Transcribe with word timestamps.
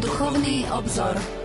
Duchovný 0.00 0.66
obzor. 0.70 1.43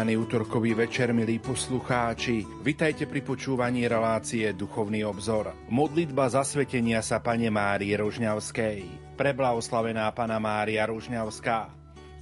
Požehnaný 0.00 0.16
útorkový 0.16 0.72
večer, 0.72 1.12
milí 1.12 1.36
poslucháči. 1.36 2.48
Vitajte 2.64 3.04
pri 3.04 3.20
počúvaní 3.20 3.84
relácie 3.84 4.48
Duchovný 4.56 5.04
obzor. 5.04 5.52
Modlitba 5.68 6.24
zasvetenia 6.32 7.04
sa 7.04 7.20
Pane 7.20 7.52
Márie 7.52 7.92
Rožňavskej. 8.00 9.12
Preblahoslavená 9.20 10.08
Pana 10.16 10.40
Mária 10.40 10.88
Rožňavská. 10.88 11.68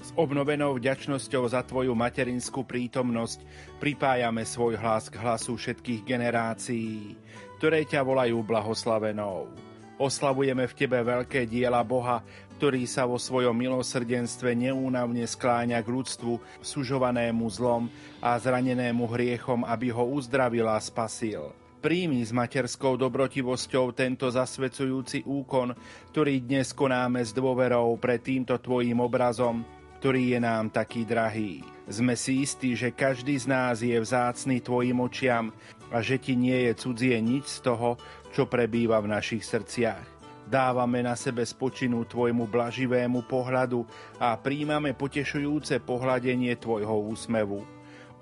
S 0.02 0.10
obnovenou 0.18 0.74
vďačnosťou 0.74 1.46
za 1.46 1.62
Tvoju 1.62 1.94
materinskú 1.94 2.66
prítomnosť 2.66 3.46
pripájame 3.78 4.42
svoj 4.42 4.74
hlas 4.74 5.06
k 5.06 5.22
hlasu 5.22 5.54
všetkých 5.54 6.02
generácií, 6.02 7.14
ktoré 7.62 7.86
ťa 7.86 8.02
volajú 8.02 8.42
blahoslavenou. 8.42 9.54
Oslavujeme 9.98 10.62
v 10.70 10.76
Tebe 10.78 11.02
veľké 11.02 11.42
diela 11.50 11.82
Boha, 11.82 12.22
ktorý 12.54 12.86
sa 12.86 13.02
vo 13.02 13.18
svojom 13.18 13.50
milosrdenstve 13.50 14.54
neúnavne 14.54 15.26
skláňa 15.26 15.82
k 15.82 15.88
ľudstvu 15.90 16.38
sužovanému 16.62 17.42
zlom 17.50 17.90
a 18.22 18.38
zranenému 18.38 19.10
hriechom, 19.10 19.66
aby 19.66 19.90
ho 19.90 20.06
uzdravil 20.06 20.70
a 20.70 20.78
spasil. 20.78 21.50
Príjmi 21.82 22.22
s 22.22 22.30
materskou 22.30 22.94
dobrotivosťou 22.94 23.90
tento 23.94 24.30
zasvecujúci 24.30 25.26
úkon, 25.26 25.74
ktorý 26.14 26.46
dnes 26.46 26.70
konáme 26.74 27.22
s 27.22 27.34
dôverou 27.34 27.94
pred 27.98 28.22
týmto 28.22 28.54
Tvojim 28.58 29.02
obrazom, 29.02 29.66
ktorý 29.98 30.34
je 30.34 30.38
nám 30.38 30.70
taký 30.70 31.02
drahý. 31.02 31.66
Sme 31.90 32.14
si 32.14 32.46
istí, 32.46 32.78
že 32.78 32.94
každý 32.94 33.34
z 33.34 33.46
nás 33.50 33.82
je 33.82 33.94
vzácný 33.94 34.62
Tvojim 34.62 34.98
očiam 35.02 35.54
a 35.94 36.02
že 36.02 36.18
Ti 36.18 36.34
nie 36.34 36.66
je 36.66 36.72
cudzie 36.74 37.18
nič 37.22 37.46
z 37.46 37.70
toho, 37.70 37.94
čo 38.32 38.48
prebýva 38.48 39.00
v 39.00 39.12
našich 39.12 39.44
srdciach. 39.44 40.18
Dávame 40.48 41.04
na 41.04 41.12
sebe 41.12 41.44
spočinu 41.44 42.08
Tvojmu 42.08 42.48
blaživému 42.48 43.28
pohľadu 43.28 43.84
a 44.16 44.32
príjmame 44.40 44.96
potešujúce 44.96 45.76
pohľadenie 45.84 46.56
Tvojho 46.56 47.04
úsmevu. 47.12 47.60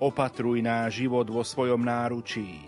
Opatruj 0.03 0.59
náš 0.59 0.99
život 0.99 1.23
vo 1.31 1.39
svojom 1.39 1.79
náručí. 1.79 2.67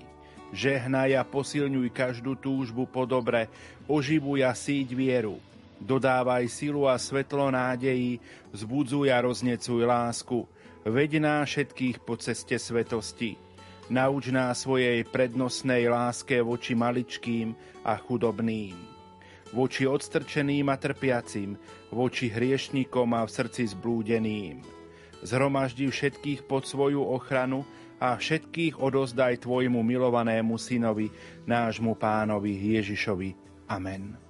Žehnaj 0.56 1.12
a 1.14 1.24
posilňuj 1.28 1.92
každú 1.92 2.40
túžbu 2.40 2.88
po 2.88 3.04
dobre, 3.04 3.52
oživuj 3.86 4.48
a 4.48 4.56
síť 4.56 4.96
vieru. 4.96 5.38
Dodávaj 5.80 6.48
silu 6.48 6.88
a 6.88 6.96
svetlo 6.96 7.52
nádejí, 7.52 8.20
vzbudzuj 8.56 9.12
a 9.12 9.20
roznecuj 9.20 9.84
lásku. 9.84 10.48
Veď 10.88 11.20
nás 11.20 11.52
všetkých 11.52 12.00
po 12.04 12.16
ceste 12.16 12.56
svetosti. 12.56 13.49
Nauč 13.90 14.30
nás 14.30 14.62
svojej 14.62 15.02
prednostnej 15.06 15.90
láske 15.90 16.46
voči 16.46 16.78
maličkým 16.78 17.58
a 17.82 17.98
chudobným 17.98 18.90
voči 19.54 19.90
odstrčeným 19.90 20.70
a 20.70 20.78
trpiacim, 20.78 21.58
voči 21.90 22.30
hriešnikom 22.30 23.10
a 23.18 23.26
v 23.26 23.30
srdci 23.34 23.64
zblúdeným. 23.74 24.62
Zhromaždi 25.26 25.90
všetkých 25.90 26.48
pod 26.48 26.64
svoju 26.70 27.04
ochranu 27.04 27.66
a 28.00 28.16
všetkých 28.16 28.80
odozdaj 28.80 29.44
Tvojmu 29.44 29.84
milovanému 29.84 30.56
synovi, 30.56 31.12
nášmu 31.44 31.98
pánovi 32.00 32.56
Ježišovi. 32.80 33.30
Amen. 33.68 34.29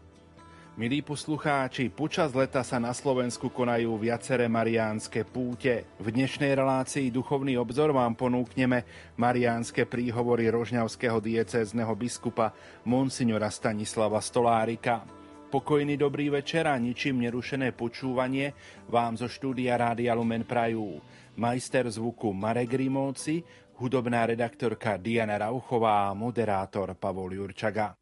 Milí 0.80 1.04
poslucháči, 1.04 1.92
počas 1.92 2.32
leta 2.32 2.64
sa 2.64 2.80
na 2.80 2.96
Slovensku 2.96 3.52
konajú 3.52 4.00
viaceré 4.00 4.48
mariánske 4.48 5.28
púte. 5.28 5.84
V 6.00 6.08
dnešnej 6.08 6.56
relácii 6.56 7.12
Duchovný 7.12 7.60
obzor 7.60 7.92
vám 7.92 8.16
ponúkneme 8.16 8.88
mariánske 9.20 9.84
príhovory 9.84 10.48
rožňavského 10.48 11.20
diecézneho 11.20 11.92
biskupa 12.00 12.56
Monsignora 12.88 13.52
Stanislava 13.52 14.24
Stolárika. 14.24 15.04
Pokojný 15.52 16.00
dobrý 16.00 16.32
večer 16.32 16.64
a 16.72 16.80
ničím 16.80 17.28
nerušené 17.28 17.76
počúvanie 17.76 18.56
vám 18.88 19.20
zo 19.20 19.28
štúdia 19.28 19.76
Rádia 19.76 20.16
Lumen 20.16 20.48
Prajú. 20.48 21.04
Majster 21.36 21.92
zvuku 21.92 22.32
Marek 22.32 22.72
Rimovci, 22.72 23.44
hudobná 23.84 24.24
redaktorka 24.24 24.96
Diana 24.96 25.44
Rauchová 25.44 26.08
a 26.08 26.16
moderátor 26.16 26.96
Pavol 26.96 27.36
Jurčaga. 27.36 28.00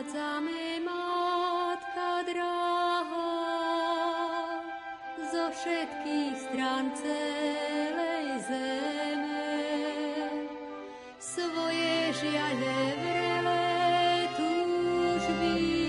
Prichádzame, 0.00 0.80
Matka 0.80 2.24
dráha, 2.24 3.36
zo 5.28 5.44
všetkých 5.52 6.40
strán 6.40 6.88
celej 6.96 8.40
zeme. 8.48 9.44
Svoje 11.20 12.16
žiale 12.16 12.76
vrele 12.96 14.24
túžby 14.40 15.79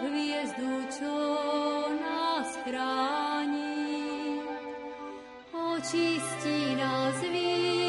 hviezdu, 0.00 0.72
čo 0.92 1.14
nás 2.00 2.48
chráni. 2.64 4.40
Očisti 5.52 6.76
nás, 6.76 7.16
vypočuj 7.24 7.79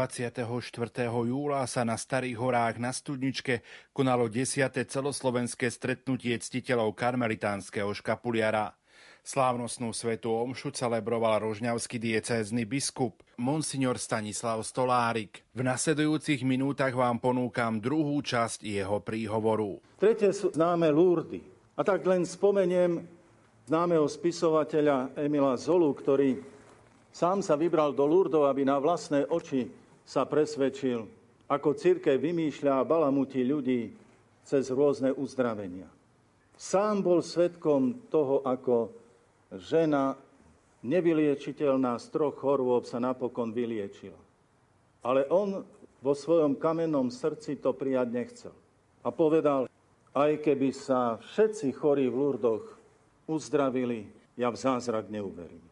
24. 0.00 1.12
júla 1.12 1.60
sa 1.68 1.84
na 1.84 1.92
Starých 1.92 2.40
horách 2.40 2.80
na 2.80 2.88
Studničke 2.88 3.60
konalo 3.92 4.32
10. 4.32 4.72
celoslovenské 4.88 5.68
stretnutie 5.68 6.32
ctiteľov 6.40 6.96
karmelitánskeho 6.96 7.92
škapuliara. 7.92 8.72
Slávnostnú 9.20 9.92
svetu 9.92 10.32
omšu 10.32 10.72
celebroval 10.72 11.44
rožňavský 11.44 12.00
diecézny 12.00 12.64
biskup 12.64 13.20
Monsignor 13.36 14.00
Stanislav 14.00 14.64
Stolárik. 14.64 15.44
V 15.52 15.68
nasledujúcich 15.68 16.48
minútach 16.48 16.96
vám 16.96 17.20
ponúkam 17.20 17.76
druhú 17.76 18.24
časť 18.24 18.64
jeho 18.64 19.04
príhovoru. 19.04 19.84
Tretie 20.00 20.32
sú 20.32 20.48
známe 20.48 20.88
Lurdy. 20.88 21.44
A 21.76 21.84
tak 21.84 22.08
len 22.08 22.24
spomeniem 22.24 23.04
známeho 23.68 24.08
spisovateľa 24.08 25.12
Emila 25.20 25.60
Zolu, 25.60 25.92
ktorý 25.92 26.40
sám 27.12 27.44
sa 27.44 27.52
vybral 27.52 27.92
do 27.92 28.08
Lurdov, 28.08 28.48
aby 28.48 28.64
na 28.64 28.80
vlastné 28.80 29.28
oči 29.28 29.79
sa 30.10 30.26
presvedčil, 30.26 31.06
ako 31.46 31.78
církev 31.78 32.18
vymýšľa 32.18 32.82
a 32.82 32.88
balamutí 32.88 33.46
ľudí 33.46 33.94
cez 34.42 34.66
rôzne 34.74 35.14
uzdravenia. 35.14 35.86
Sám 36.58 37.06
bol 37.06 37.22
svetkom 37.22 38.10
toho, 38.10 38.42
ako 38.42 38.90
žena 39.54 40.18
nevyliečiteľná 40.82 41.94
z 42.02 42.06
troch 42.10 42.34
chorôb 42.42 42.90
sa 42.90 42.98
napokon 42.98 43.54
vyliečila. 43.54 44.18
Ale 45.06 45.30
on 45.30 45.62
vo 46.02 46.12
svojom 46.18 46.58
kamennom 46.58 47.06
srdci 47.06 47.62
to 47.62 47.70
prijať 47.70 48.08
nechcel. 48.10 48.54
A 49.06 49.14
povedal, 49.14 49.70
aj 50.10 50.42
keby 50.42 50.74
sa 50.74 51.22
všetci 51.22 51.70
chorí 51.78 52.10
v 52.10 52.18
Lurdoch 52.18 52.66
uzdravili, 53.30 54.10
ja 54.34 54.50
v 54.50 54.58
zázrak 54.58 55.06
neuverím. 55.06 55.62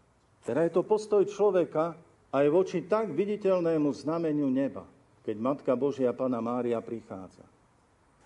Teda 0.47 0.63
je 0.63 0.73
to 0.73 0.87
postoj 0.87 1.27
človeka 1.27 1.99
aj 2.33 2.49
voči 2.53 2.83
tak 2.85 3.13
viditeľnému 3.17 3.93
znameniu 3.93 4.51
neba, 4.53 4.85
keď 5.25 5.37
Matka 5.41 5.77
Božia 5.77 6.13
Pana 6.13 6.41
Mária 6.45 6.81
prichádza. 6.85 7.45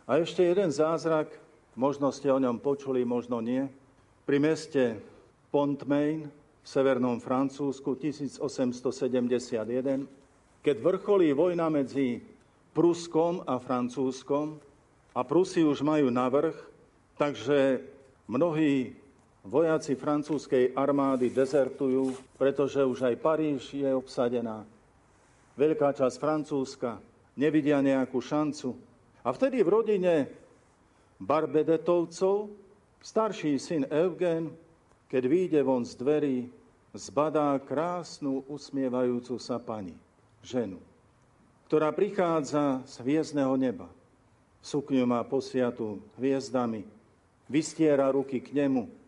A 0.07 0.19
ešte 0.19 0.43
jeden 0.43 0.71
zázrak, 0.75 1.31
možno 1.79 2.11
ste 2.11 2.31
o 2.31 2.39
ňom 2.43 2.59
počuli, 2.59 3.05
možno 3.07 3.39
nie, 3.39 3.71
pri 4.27 4.39
meste 4.43 4.99
Pontmain 5.55 6.27
v 6.63 6.67
severnom 6.67 7.23
Francúzsku 7.23 7.95
1871, 7.99 10.07
keď 10.63 10.77
vrcholí 10.79 11.35
vojna 11.35 11.67
medzi 11.71 12.23
Pruskom 12.73 13.43
a 13.47 13.59
Francúzskom 13.59 14.59
a 15.13 15.21
Prusy 15.27 15.65
už 15.67 15.83
majú 15.85 16.09
navrh, 16.09 16.57
takže 17.21 17.85
mnohí 18.31 18.97
vojaci 19.43 19.99
francúzskej 19.99 20.75
armády 20.79 21.31
dezertujú, 21.31 22.15
pretože 22.39 22.83
už 22.83 23.11
aj 23.11 23.15
Paríž 23.19 23.75
je 23.75 23.91
obsadená. 23.91 24.63
Veľká 25.59 25.93
časť 25.93 26.17
Francúzska 26.17 27.03
nevidia 27.37 27.83
nejakú 27.83 28.23
šancu. 28.23 28.73
A 29.23 29.31
vtedy 29.35 29.63
v 29.63 29.69
rodine 29.69 30.15
Barbedetovcov 31.21 32.51
starší 33.03 33.59
syn 33.59 33.87
Eugen, 33.91 34.51
keď 35.11 35.23
vyjde 35.29 35.61
von 35.63 35.85
z 35.85 35.95
dverí, 35.99 36.39
zbadá 36.95 37.59
krásnu 37.61 38.47
usmievajúcu 38.49 39.37
sa 39.37 39.59
pani, 39.59 39.95
ženu, 40.41 40.81
ktorá 41.69 41.93
prichádza 41.93 42.81
z 42.85 42.95
hviezdneho 43.01 43.55
neba. 43.59 43.89
Sukňu 44.63 45.03
má 45.03 45.21
posiatu 45.27 45.99
hviezdami, 46.17 46.87
vystiera 47.51 48.07
ruky 48.15 48.39
k 48.39 48.55
nemu. 48.55 49.02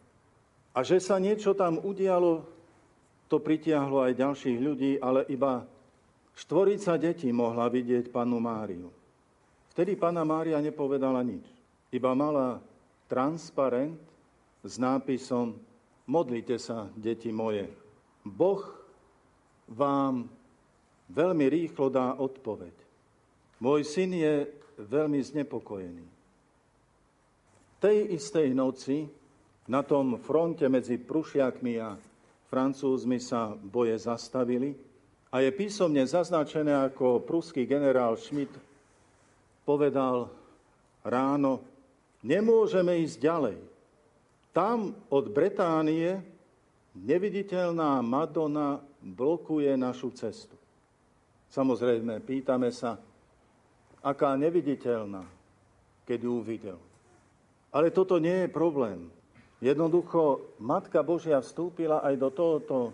A 0.74 0.82
že 0.82 0.98
sa 0.98 1.22
niečo 1.22 1.54
tam 1.54 1.78
udialo, 1.78 2.42
to 3.30 3.38
pritiahlo 3.38 4.02
aj 4.02 4.18
ďalších 4.18 4.58
ľudí, 4.58 4.92
ale 4.98 5.22
iba 5.30 5.62
štvorica 6.34 6.98
detí 6.98 7.30
mohla 7.30 7.70
vidieť 7.70 8.10
panu 8.10 8.42
Máriu. 8.42 8.90
Vtedy 9.74 9.94
pána 9.94 10.26
Mária 10.26 10.58
nepovedala 10.58 11.22
nič. 11.22 11.46
Iba 11.94 12.14
mala 12.14 12.58
transparent 13.06 13.98
s 14.62 14.78
nápisom 14.78 15.54
Modlite 16.04 16.60
sa, 16.60 16.92
deti 16.92 17.32
moje. 17.32 17.64
Boh 18.20 18.60
vám 19.72 20.28
veľmi 21.08 21.48
rýchlo 21.48 21.88
dá 21.88 22.12
odpoveď. 22.20 22.76
Môj 23.56 23.88
syn 23.88 24.12
je 24.12 24.34
veľmi 24.76 25.16
znepokojený. 25.24 26.04
Tej 27.80 27.98
istej 28.12 28.52
noci 28.52 29.08
na 29.68 29.80
tom 29.80 30.20
fronte 30.20 30.68
medzi 30.68 31.00
Prušiakmi 31.00 31.74
a 31.80 31.96
Francúzmi 32.48 33.18
sa 33.18 33.56
boje 33.56 33.96
zastavili 33.96 34.76
a 35.34 35.42
je 35.42 35.50
písomne 35.50 36.04
zaznačené, 36.06 36.70
ako 36.70 37.24
pruský 37.24 37.66
generál 37.66 38.14
Schmidt 38.14 38.52
povedal 39.66 40.30
ráno, 41.02 41.64
nemôžeme 42.22 43.02
ísť 43.02 43.16
ďalej. 43.18 43.58
Tam 44.54 44.94
od 45.10 45.24
Bretánie 45.34 46.22
neviditeľná 46.94 47.98
Madonna 48.06 48.78
blokuje 49.02 49.74
našu 49.74 50.14
cestu. 50.14 50.54
Samozrejme, 51.50 52.22
pýtame 52.22 52.70
sa, 52.70 52.94
aká 53.98 54.38
neviditeľná, 54.38 55.26
keď 56.06 56.18
ju 56.22 56.30
uvidel. 56.38 56.78
Ale 57.74 57.90
toto 57.90 58.22
nie 58.22 58.46
je 58.46 58.54
problém. 58.54 59.10
Jednoducho, 59.64 60.44
Matka 60.60 61.00
Božia 61.00 61.40
vstúpila 61.40 62.04
aj 62.04 62.20
do 62.20 62.28
tohoto 62.28 62.92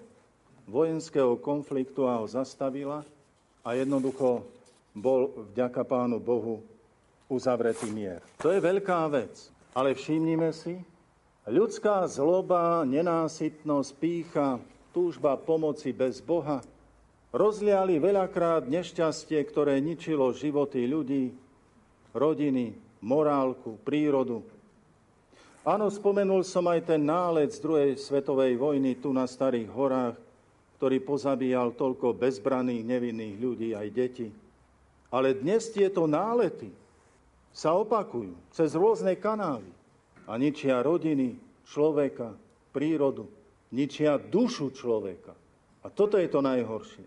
vojenského 0.71 1.35
konfliktu 1.43 2.07
a 2.07 2.23
ho 2.23 2.31
zastavila 2.31 3.03
a 3.67 3.75
jednoducho 3.75 4.47
bol 4.95 5.51
vďaka 5.51 5.83
Pánu 5.83 6.23
Bohu 6.23 6.63
uzavretý 7.27 7.91
mier. 7.91 8.23
To 8.39 8.55
je 8.55 8.63
veľká 8.63 9.11
vec. 9.11 9.51
Ale 9.75 9.99
všimnime 9.99 10.55
si, 10.55 10.79
ľudská 11.51 12.07
zloba, 12.07 12.87
nenásytnosť, 12.87 13.91
pícha, 13.99 14.63
túžba 14.95 15.35
pomoci 15.35 15.91
bez 15.91 16.23
Boha 16.23 16.63
rozliali 17.35 17.99
veľakrát 17.99 18.71
nešťastie, 18.71 19.43
ktoré 19.43 19.83
ničilo 19.83 20.31
životy 20.31 20.87
ľudí, 20.87 21.35
rodiny, 22.15 22.79
morálku, 23.03 23.75
prírodu, 23.83 24.47
Áno, 25.61 25.93
spomenul 25.93 26.41
som 26.41 26.65
aj 26.73 26.89
ten 26.89 27.05
nálec 27.05 27.53
druhej 27.61 28.01
svetovej 28.01 28.57
vojny 28.57 28.97
tu 28.97 29.13
na 29.13 29.29
Starých 29.29 29.69
horách, 29.69 30.17
ktorý 30.81 31.05
pozabíjal 31.05 31.77
toľko 31.77 32.17
bezbraných, 32.17 32.81
nevinných 32.89 33.37
ľudí, 33.37 33.69
aj 33.77 33.89
deti. 33.93 34.33
Ale 35.13 35.37
dnes 35.37 35.69
tieto 35.69 36.09
nálety 36.09 36.73
sa 37.53 37.77
opakujú 37.77 38.33
cez 38.57 38.73
rôzne 38.73 39.13
kanály 39.21 39.69
a 40.25 40.41
ničia 40.41 40.81
rodiny, 40.81 41.37
človeka, 41.69 42.33
prírodu, 42.73 43.29
ničia 43.69 44.17
dušu 44.17 44.73
človeka. 44.73 45.37
A 45.85 45.93
toto 45.93 46.17
je 46.17 46.33
to 46.33 46.41
najhoršie. 46.41 47.05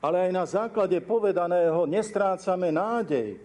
Ale 0.00 0.24
aj 0.24 0.30
na 0.32 0.44
základe 0.48 0.96
povedaného 1.04 1.84
nestrácame 1.84 2.72
nádej, 2.72 3.36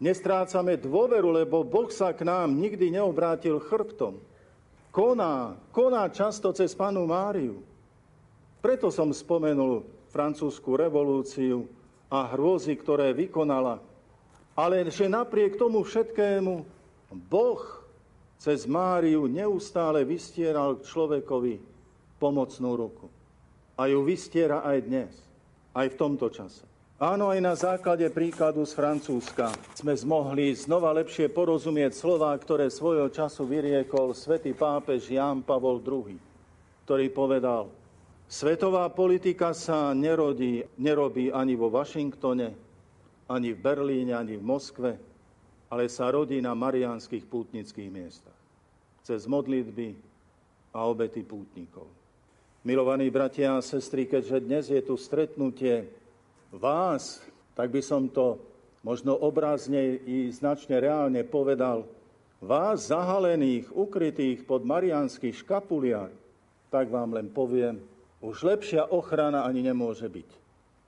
Nestrácame 0.00 0.80
dôveru, 0.80 1.28
lebo 1.28 1.60
Boh 1.60 1.92
sa 1.92 2.16
k 2.16 2.24
nám 2.24 2.56
nikdy 2.56 2.88
neobrátil 2.88 3.60
chrbtom. 3.60 4.16
Koná, 4.88 5.60
koná 5.70 6.08
často 6.08 6.50
cez 6.56 6.72
panu 6.72 7.04
Máriu. 7.04 7.60
Preto 8.64 8.88
som 8.88 9.12
spomenul 9.12 9.84
francúzsku 10.08 10.72
revolúciu 10.72 11.68
a 12.08 12.26
hrôzy, 12.32 12.74
ktoré 12.80 13.12
vykonala. 13.12 13.78
Ale 14.56 14.88
že 14.88 15.04
napriek 15.06 15.60
tomu 15.60 15.84
všetkému 15.84 16.64
Boh 17.28 17.62
cez 18.40 18.64
Máriu 18.64 19.28
neustále 19.28 20.00
vystieral 20.08 20.80
k 20.80 20.88
človekovi 20.88 21.60
pomocnú 22.16 22.72
ruku. 22.72 23.06
A 23.76 23.84
ju 23.84 24.00
vystiera 24.00 24.64
aj 24.64 24.78
dnes, 24.80 25.12
aj 25.76 25.92
v 25.92 25.98
tomto 26.00 26.32
čase. 26.32 26.69
Áno, 27.00 27.32
aj 27.32 27.40
na 27.40 27.56
základe 27.56 28.04
príkladu 28.12 28.60
z 28.60 28.76
Francúzska 28.76 29.56
sme 29.72 29.96
zmohli 29.96 30.52
znova 30.52 30.92
lepšie 30.92 31.32
porozumieť 31.32 31.96
slova, 31.96 32.28
ktoré 32.36 32.68
svojho 32.68 33.08
času 33.08 33.48
vyriekol 33.48 34.12
svätý 34.12 34.52
pápež 34.52 35.08
Ján 35.08 35.40
Pavol 35.40 35.80
II, 35.80 36.12
ktorý 36.84 37.06
povedal, 37.08 37.72
svetová 38.28 38.84
politika 38.92 39.56
sa 39.56 39.96
nerodí, 39.96 40.60
nerobí 40.76 41.32
ani 41.32 41.56
vo 41.56 41.72
Washingtone, 41.72 42.52
ani 43.32 43.56
v 43.56 43.62
Berlíne, 43.64 44.12
ani 44.12 44.36
v 44.36 44.44
Moskve, 44.44 45.00
ale 45.72 45.88
sa 45.88 46.12
rodí 46.12 46.36
na 46.44 46.52
mariánskych 46.52 47.24
pútnických 47.24 47.88
miestach, 47.88 48.36
cez 49.08 49.24
modlitby 49.24 49.96
a 50.76 50.84
obety 50.84 51.24
pútnikov. 51.24 51.88
Milovaní 52.60 53.08
bratia 53.08 53.56
a 53.56 53.64
sestry, 53.64 54.04
keďže 54.04 54.44
dnes 54.44 54.68
je 54.68 54.84
tu 54.84 55.00
stretnutie 55.00 55.88
vás, 56.54 57.22
tak 57.54 57.70
by 57.70 57.82
som 57.82 58.10
to 58.10 58.38
možno 58.82 59.14
obrazne 59.16 60.00
i 60.06 60.30
značne 60.32 60.80
reálne 60.80 61.22
povedal, 61.26 61.84
vás 62.40 62.88
zahalených, 62.88 63.68
ukrytých 63.70 64.48
pod 64.48 64.64
mariánsky 64.64 65.30
škapuliar, 65.30 66.08
tak 66.72 66.88
vám 66.88 67.12
len 67.12 67.28
poviem, 67.28 67.78
už 68.24 68.44
lepšia 68.44 68.88
ochrana 68.88 69.44
ani 69.44 69.64
nemôže 69.64 70.08
byť. 70.08 70.28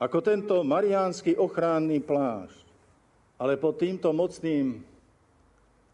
Ako 0.02 0.19
tento 0.25 0.61
mariánsky 0.66 1.37
ochránny 1.38 2.02
plášť. 2.02 2.64
Ale 3.38 3.59
pod 3.59 3.78
týmto 3.78 4.11
mocným 4.14 4.83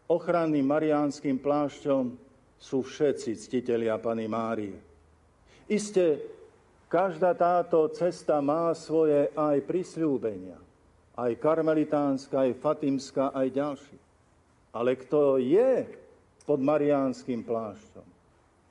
ochranným 0.09 0.65
mariánskym 0.65 1.37
plášťom 1.37 2.17
sú 2.57 2.81
všetci 2.81 3.37
ctitelia 3.37 4.01
Pany 4.01 4.25
Márie. 4.25 4.77
Isté, 5.69 6.17
Každá 6.89 7.37
táto 7.37 7.85
cesta 7.93 8.41
má 8.41 8.73
svoje 8.73 9.29
aj 9.37 9.61
prisľúbenia. 9.69 10.57
Aj 11.13 11.29
karmelitánska, 11.37 12.49
aj 12.49 12.57
fatimská, 12.57 13.29
aj 13.29 13.47
ďalší. 13.53 13.97
Ale 14.73 14.97
kto 14.97 15.37
je 15.37 15.85
pod 16.49 16.57
mariánskym 16.57 17.45
plášťom, 17.45 18.07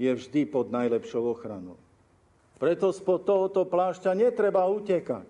je 0.02 0.10
vždy 0.10 0.50
pod 0.50 0.66
najlepšou 0.66 1.30
ochranou. 1.30 1.78
Preto 2.58 2.90
spod 2.90 3.22
tohoto 3.22 3.62
plášťa 3.62 4.18
netreba 4.18 4.66
utekať, 4.66 5.26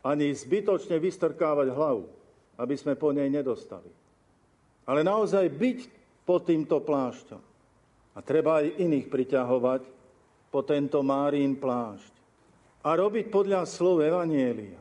ani 0.00 0.32
zbytočne 0.32 0.96
vystrkávať 0.96 1.76
hlavu, 1.76 2.08
aby 2.56 2.74
sme 2.76 2.96
po 2.96 3.12
nej 3.12 3.28
nedostali. 3.28 3.88
Ale 4.88 5.04
naozaj 5.04 5.44
byť 5.52 5.78
pod 6.24 6.48
týmto 6.48 6.80
plášťom. 6.80 7.42
A 8.16 8.18
treba 8.24 8.64
aj 8.64 8.80
iných 8.80 9.12
priťahovať 9.12 9.82
po 10.54 10.62
tento 10.62 11.02
Márín 11.02 11.58
plášť 11.58 12.14
a 12.86 12.94
robiť 12.94 13.26
podľa 13.26 13.66
slov 13.66 14.06
Evanielia. 14.06 14.78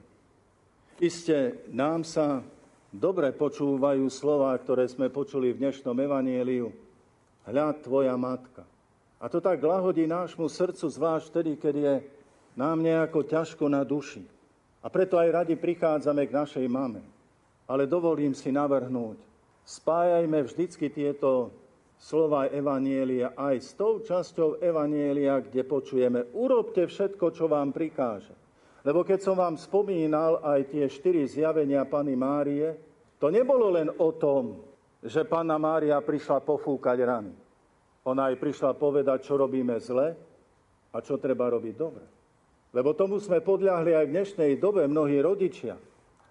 Isté, 1.01 1.65
nám 1.73 2.05
sa 2.05 2.45
dobre 2.93 3.33
počúvajú 3.33 4.05
slova, 4.13 4.53
ktoré 4.53 4.85
sme 4.85 5.09
počuli 5.09 5.49
v 5.49 5.65
dnešnom 5.65 5.97
Evanieliu. 5.97 6.69
Hľad 7.49 7.89
tvoja 7.89 8.13
matka. 8.13 8.61
A 9.17 9.25
to 9.25 9.41
tak 9.41 9.65
lahodí 9.65 10.05
nášmu 10.05 10.45
srdcu, 10.45 10.85
zvlášť 10.85 11.25
vtedy, 11.33 11.51
keď 11.57 11.75
je 11.81 11.95
nám 12.53 12.77
nejako 12.77 13.25
ťažko 13.25 13.65
na 13.65 13.81
duši. 13.81 14.21
A 14.85 14.93
preto 14.93 15.17
aj 15.17 15.41
radi 15.41 15.57
prichádzame 15.57 16.29
k 16.29 16.37
našej 16.37 16.65
mame. 16.69 17.01
Ale 17.65 17.89
dovolím 17.89 18.37
si 18.37 18.53
navrhnúť, 18.53 19.17
spájajme 19.65 20.37
vždycky 20.45 20.93
tieto 20.93 21.49
slova 22.03 22.51
Evanielia 22.51 23.31
aj 23.31 23.55
s 23.63 23.72
tou 23.79 24.03
časťou 24.03 24.60
Evanielia, 24.60 25.39
kde 25.39 25.63
počujeme, 25.63 26.36
urobte 26.36 26.83
všetko, 26.83 27.31
čo 27.31 27.48
vám 27.48 27.72
prikáže. 27.72 28.36
Lebo 28.83 29.07
keď 29.07 29.24
som 29.24 29.39
vám 29.39 29.55
spomínal 29.55 30.43
aj 30.43 30.67
tie 30.67 30.83
štyri 30.91 31.24
zjavenia 31.24 31.88
Pany 31.88 32.19
Márie, 32.19 32.75
to 33.15 33.31
nebolo 33.31 33.72
len 33.72 33.88
o 33.95 34.12
tom, 34.12 34.60
že 35.00 35.24
Panna 35.24 35.55
Mária 35.55 36.03
prišla 36.03 36.43
pofúkať 36.43 36.98
rany. 37.07 37.31
Ona 38.03 38.36
aj 38.36 38.36
prišla 38.36 38.75
povedať, 38.75 39.24
čo 39.24 39.39
robíme 39.39 39.79
zle 39.79 40.12
a 40.91 40.98
čo 41.00 41.15
treba 41.15 41.48
robiť 41.48 41.75
dobre. 41.79 42.03
Lebo 42.75 42.91
tomu 42.91 43.15
sme 43.24 43.39
podľahli 43.39 43.95
aj 43.95 44.05
v 44.12 44.13
dnešnej 44.19 44.51
dobe 44.60 44.83
mnohí 44.91 45.24
rodičia. 45.24 45.79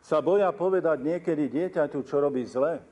Sa 0.04 0.20
boja 0.20 0.52
povedať 0.52 1.00
niekedy 1.00 1.48
dieťaťu, 1.48 2.04
čo 2.04 2.20
robí 2.20 2.44
zle. 2.44 2.91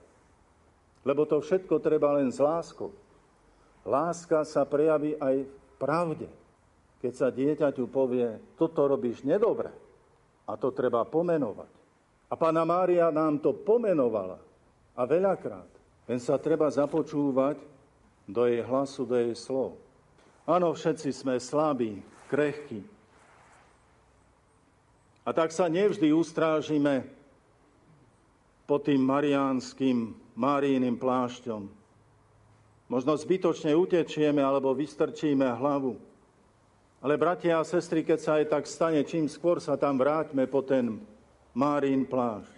Lebo 1.04 1.25
to 1.25 1.40
všetko 1.40 1.80
treba 1.80 2.16
len 2.21 2.28
s 2.28 2.37
láskou. 2.37 2.92
Láska 3.88 4.45
sa 4.45 4.69
prejaví 4.69 5.16
aj 5.16 5.49
v 5.49 5.52
pravde. 5.80 6.28
Keď 7.00 7.12
sa 7.16 7.33
dieťaťu 7.33 7.88
povie, 7.88 8.37
toto 8.61 8.85
robíš 8.85 9.25
nedobre 9.25 9.73
a 10.45 10.52
to 10.61 10.69
treba 10.69 11.09
pomenovať. 11.09 11.73
A 12.30 12.35
pána 12.37 12.62
Mária 12.69 13.09
nám 13.09 13.40
to 13.40 13.57
pomenovala. 13.57 14.37
A 14.92 15.02
veľakrát. 15.09 15.66
Len 16.04 16.21
sa 16.21 16.37
treba 16.37 16.69
započúvať 16.69 17.57
do 18.28 18.45
jej 18.45 18.61
hlasu, 18.61 19.09
do 19.09 19.16
jej 19.16 19.33
slov. 19.33 19.78
Áno, 20.45 20.75
všetci 20.75 21.11
sme 21.14 21.38
slabí, 21.38 22.02
krehkí. 22.28 22.83
A 25.25 25.30
tak 25.30 25.54
sa 25.54 25.71
nevždy 25.71 26.11
ustrážime 26.11 27.07
pod 28.66 28.87
tým 28.87 29.02
mariánskym 29.02 30.14
Máriiným 30.41 30.97
plášťom. 30.97 31.69
Možno 32.89 33.13
zbytočne 33.13 33.77
utečieme 33.77 34.41
alebo 34.41 34.73
vystrčíme 34.73 35.45
hlavu. 35.45 36.01
Ale 37.05 37.21
bratia 37.21 37.61
a 37.61 37.69
sestry, 37.69 38.01
keď 38.01 38.19
sa 38.19 38.41
aj 38.41 38.45
tak 38.49 38.65
stane, 38.65 39.05
čím 39.05 39.29
skôr 39.29 39.61
sa 39.61 39.77
tam 39.77 40.01
vráťme 40.01 40.49
po 40.49 40.65
ten 40.65 40.97
Márín 41.53 42.09
plášť. 42.09 42.57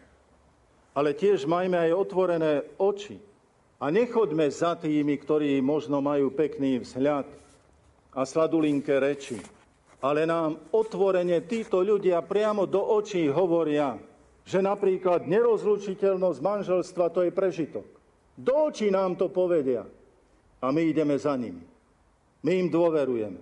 Ale 0.94 1.10
tiež 1.16 1.42
majme 1.42 1.74
aj 1.74 1.98
otvorené 1.98 2.62
oči 2.78 3.18
a 3.82 3.90
nechoďme 3.90 4.46
za 4.46 4.78
tými, 4.78 5.18
ktorí 5.18 5.58
možno 5.58 5.98
majú 5.98 6.30
pekný 6.30 6.86
vzhľad 6.86 7.26
a 8.14 8.22
sladulinké 8.22 9.02
reči. 9.02 9.42
Ale 9.98 10.22
nám 10.22 10.58
otvorene 10.70 11.42
títo 11.46 11.82
ľudia 11.82 12.22
priamo 12.22 12.62
do 12.62 12.78
očí 12.78 13.26
hovoria, 13.26 13.98
že 14.42 14.58
napríklad 14.58 15.30
nerozlučiteľnosť 15.30 16.38
manželstva 16.42 17.06
to 17.14 17.26
je 17.26 17.32
prežitok. 17.34 17.86
Do 18.34 18.72
očí 18.72 18.90
nám 18.90 19.14
to 19.14 19.30
povedia 19.30 19.86
a 20.62 20.66
my 20.70 20.82
ideme 20.82 21.14
za 21.18 21.36
nimi. 21.38 21.62
My 22.42 22.52
im 22.58 22.68
dôverujeme. 22.70 23.38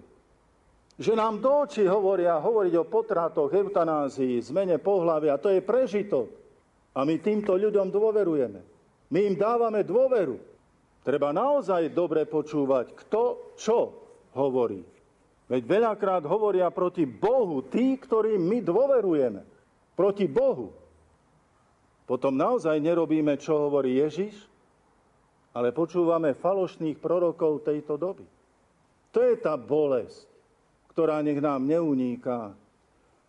Že 1.00 1.16
nám 1.16 1.40
do 1.40 1.64
očí 1.64 1.88
hovoria 1.88 2.36
hovoriť 2.36 2.74
o 2.76 2.84
potratoch, 2.84 3.48
eutanázii, 3.48 4.44
zmene 4.44 4.76
pohľavia, 4.76 5.40
to 5.40 5.48
je 5.48 5.64
prežitok. 5.64 6.28
A 6.92 7.08
my 7.08 7.16
týmto 7.16 7.56
ľuďom 7.56 7.88
dôverujeme. 7.88 8.60
My 9.08 9.20
im 9.24 9.36
dávame 9.38 9.80
dôveru. 9.80 10.36
Treba 11.00 11.32
naozaj 11.32 11.96
dobre 11.96 12.28
počúvať, 12.28 12.92
kto 12.92 13.56
čo 13.56 13.78
hovorí. 14.36 14.84
Veď 15.48 15.62
veľakrát 15.66 16.22
hovoria 16.28 16.68
proti 16.68 17.08
Bohu 17.08 17.64
tí, 17.66 17.96
ktorým 17.96 18.38
my 18.38 18.58
dôverujeme. 18.60 19.40
Proti 19.96 20.28
Bohu. 20.28 20.79
Potom 22.10 22.34
naozaj 22.34 22.82
nerobíme, 22.82 23.38
čo 23.38 23.70
hovorí 23.70 24.02
Ježiš, 24.02 24.34
ale 25.54 25.70
počúvame 25.70 26.34
falošných 26.34 26.98
prorokov 26.98 27.62
tejto 27.62 27.94
doby. 27.94 28.26
To 29.14 29.22
je 29.22 29.38
tá 29.38 29.54
bolesť, 29.54 30.26
ktorá 30.90 31.22
nech 31.22 31.38
nám 31.38 31.62
neuníká 31.62 32.50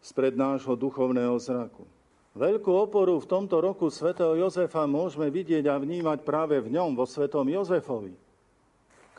spred 0.01 0.33
nášho 0.33 0.73
duchovného 0.73 1.37
zraku. 1.37 1.85
Veľkú 2.33 2.73
oporu 2.73 3.21
v 3.21 3.29
tomto 3.29 3.61
roku 3.61 3.85
svätého 3.93 4.33
Jozefa 4.33 4.89
môžeme 4.89 5.29
vidieť 5.29 5.69
a 5.69 5.77
vnímať 5.77 6.25
práve 6.25 6.57
v 6.57 6.73
ňom, 6.73 6.97
vo 6.97 7.05
svetom 7.05 7.45
Jozefovi, 7.45 8.17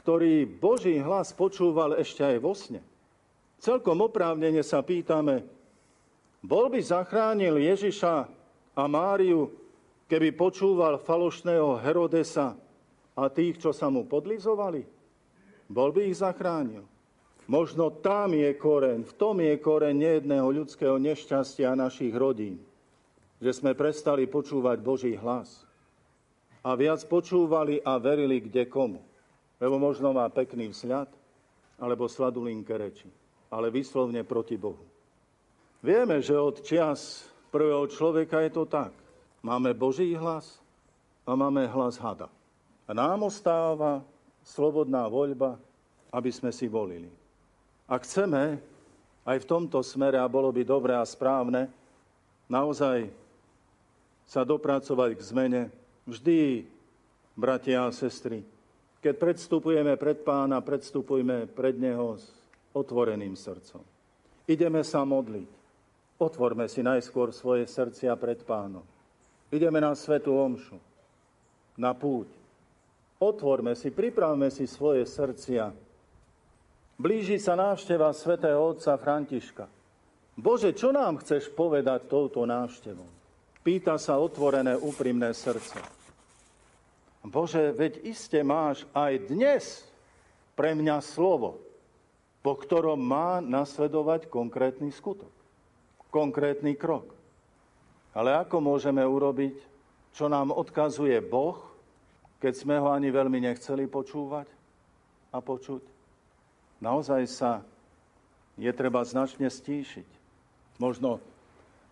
ktorý 0.03 0.43
Boží 0.43 0.99
hlas 0.99 1.31
počúval 1.31 2.03
ešte 2.03 2.27
aj 2.27 2.37
vo 2.43 2.59
sne. 2.59 2.83
Celkom 3.63 4.03
oprávnene 4.11 4.67
sa 4.67 4.83
pýtame, 4.83 5.47
bol 6.43 6.67
by 6.67 6.83
zachránil 6.83 7.63
Ježiša 7.63 8.42
a 8.73 8.83
Máriu, 8.89 9.53
keby 10.09 10.33
počúval 10.37 11.01
falošného 11.01 11.81
Herodesa 11.81 12.57
a 13.17 13.29
tých, 13.29 13.61
čo 13.61 13.71
sa 13.71 13.93
mu 13.93 14.05
podlizovali? 14.09 14.85
Bol 15.69 15.91
by 15.93 16.09
ich 16.09 16.21
zachránil. 16.21 16.85
Možno 17.49 17.91
tam 17.91 18.33
je 18.33 18.55
koreň, 18.55 19.03
v 19.03 19.13
tom 19.19 19.43
je 19.43 19.55
koreň 19.59 19.95
nejedného 19.97 20.49
ľudského 20.63 20.97
nešťastia 20.97 21.75
našich 21.75 22.15
rodín, 22.15 22.63
že 23.43 23.51
sme 23.53 23.75
prestali 23.75 24.31
počúvať 24.31 24.79
Boží 24.79 25.13
hlas 25.19 25.67
a 26.63 26.79
viac 26.79 27.03
počúvali 27.11 27.83
a 27.83 27.99
verili 27.99 28.39
kde 28.39 28.71
komu. 28.71 29.03
Lebo 29.59 29.79
možno 29.79 30.15
má 30.15 30.27
pekný 30.31 30.71
vzhľad, 30.71 31.11
alebo 31.83 32.07
sladulinké 32.07 32.75
reči 32.79 33.11
ale 33.53 33.69
vyslovne 33.69 34.25
proti 34.25 34.57
Bohu. 34.57 34.81
Vieme, 35.85 36.25
že 36.25 36.33
od 36.41 36.65
čias 36.65 37.29
prvého 37.53 37.85
človeka 37.93 38.41
je 38.41 38.51
to 38.51 38.65
tak. 38.65 38.97
Máme 39.45 39.77
Boží 39.77 40.17
hlas 40.17 40.57
a 41.29 41.37
máme 41.37 41.69
hlas 41.69 42.01
hada. 42.01 42.33
A 42.89 42.97
nám 42.97 43.29
ostáva 43.29 44.01
slobodná 44.41 45.05
voľba, 45.07 45.61
aby 46.09 46.33
sme 46.33 46.49
si 46.51 46.67
volili. 46.67 47.13
Ak 47.85 48.09
chceme 48.09 48.57
aj 49.23 49.37
v 49.45 49.49
tomto 49.49 49.85
smere, 49.85 50.17
a 50.17 50.27
bolo 50.27 50.49
by 50.51 50.65
dobré 50.65 50.97
a 50.97 51.05
správne, 51.05 51.69
naozaj 52.49 53.07
sa 54.27 54.43
dopracovať 54.43 55.15
k 55.15 55.23
zmene, 55.23 55.63
vždy, 56.09 56.67
bratia 57.37 57.87
a 57.87 57.95
sestry, 57.95 58.43
keď 59.03 59.15
predstupujeme 59.19 59.99
pred 59.99 60.23
pána, 60.23 60.63
predstupujme 60.63 61.51
pred 61.51 61.75
neho 61.75 62.19
otvoreným 62.71 63.35
srdcom. 63.35 63.83
Ideme 64.47 64.83
sa 64.87 65.03
modliť. 65.03 65.62
Otvorme 66.23 66.71
si 66.71 66.87
najskôr 66.87 67.35
svoje 67.35 67.67
srdcia 67.67 68.15
pred 68.15 68.39
pánom. 68.47 68.87
Ideme 69.51 69.83
na 69.83 69.91
svetú 69.99 70.39
omšu, 70.39 70.79
na 71.75 71.91
púť. 71.99 72.31
Otvorme 73.19 73.75
si, 73.75 73.91
pripravme 73.91 74.47
si 74.55 74.71
svoje 74.71 75.03
srdcia. 75.03 75.75
Blíži 76.95 77.43
sa 77.43 77.59
návšteva 77.59 78.15
svätého 78.15 78.63
otca 78.63 78.95
Františka. 78.95 79.67
Bože, 80.39 80.71
čo 80.79 80.95
nám 80.95 81.19
chceš 81.19 81.51
povedať 81.51 82.07
touto 82.07 82.47
návštevou? 82.47 83.11
Pýta 83.67 83.99
sa 83.99 84.23
otvorené, 84.23 84.79
úprimné 84.79 85.35
srdce. 85.35 85.83
Bože, 87.27 87.75
veď 87.75 87.99
iste 88.07 88.39
máš 88.47 88.87
aj 88.95 89.27
dnes 89.27 89.83
pre 90.55 90.79
mňa 90.79 91.03
slovo 91.03 91.73
po 92.43 92.59
ktorom 92.59 92.99
má 92.99 93.39
nasledovať 93.39 94.27
konkrétny 94.27 94.91
skutok, 94.91 95.31
konkrétny 96.13 96.77
krok. 96.77 97.09
Ale 98.13 98.37
ako 98.37 98.61
môžeme 98.61 99.01
urobiť, 99.01 99.57
čo 100.13 100.29
nám 100.29 100.53
odkazuje 100.53 101.17
Boh, 101.25 101.57
keď 102.37 102.53
sme 102.53 102.77
ho 102.77 102.93
ani 102.93 103.09
veľmi 103.09 103.41
nechceli 103.41 103.89
počúvať 103.89 104.45
a 105.33 105.41
počuť? 105.41 105.81
Naozaj 106.85 107.23
sa 107.25 107.65
je 108.61 108.69
treba 108.77 109.01
značne 109.09 109.49
stíšiť. 109.49 110.09
Možno 110.77 111.25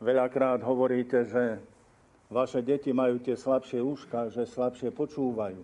veľakrát 0.04 0.60
hovoríte, 0.60 1.24
že 1.24 1.56
vaše 2.28 2.60
deti 2.60 2.92
majú 2.92 3.16
tie 3.24 3.40
slabšie 3.40 3.80
úška, 3.80 4.28
že 4.28 4.44
slabšie 4.44 4.92
počúvajú, 4.92 5.60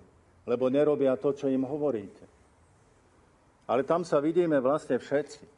lebo 0.48 0.64
nerobia 0.72 1.12
to, 1.20 1.36
čo 1.36 1.52
im 1.52 1.68
hovoríte. 1.68 2.24
Ale 3.66 3.82
tam 3.82 4.06
sa 4.06 4.22
vidíme 4.22 4.56
vlastne 4.62 4.96
všetci, 4.96 5.55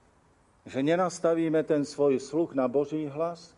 že 0.67 0.83
nenastavíme 0.83 1.63
ten 1.63 1.85
svoj 1.85 2.19
sluch 2.19 2.57
na 2.57 2.67
Boží 2.67 3.07
hlas 3.07 3.55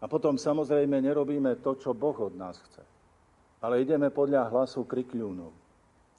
a 0.00 0.08
potom 0.08 0.36
samozrejme 0.36 1.00
nerobíme 1.00 1.60
to, 1.64 1.76
čo 1.80 1.96
Boh 1.96 2.16
od 2.16 2.36
nás 2.36 2.60
chce. 2.60 2.84
Ale 3.64 3.80
ideme 3.80 4.12
podľa 4.12 4.52
hlasu 4.52 4.84
krikľúnov. 4.84 5.52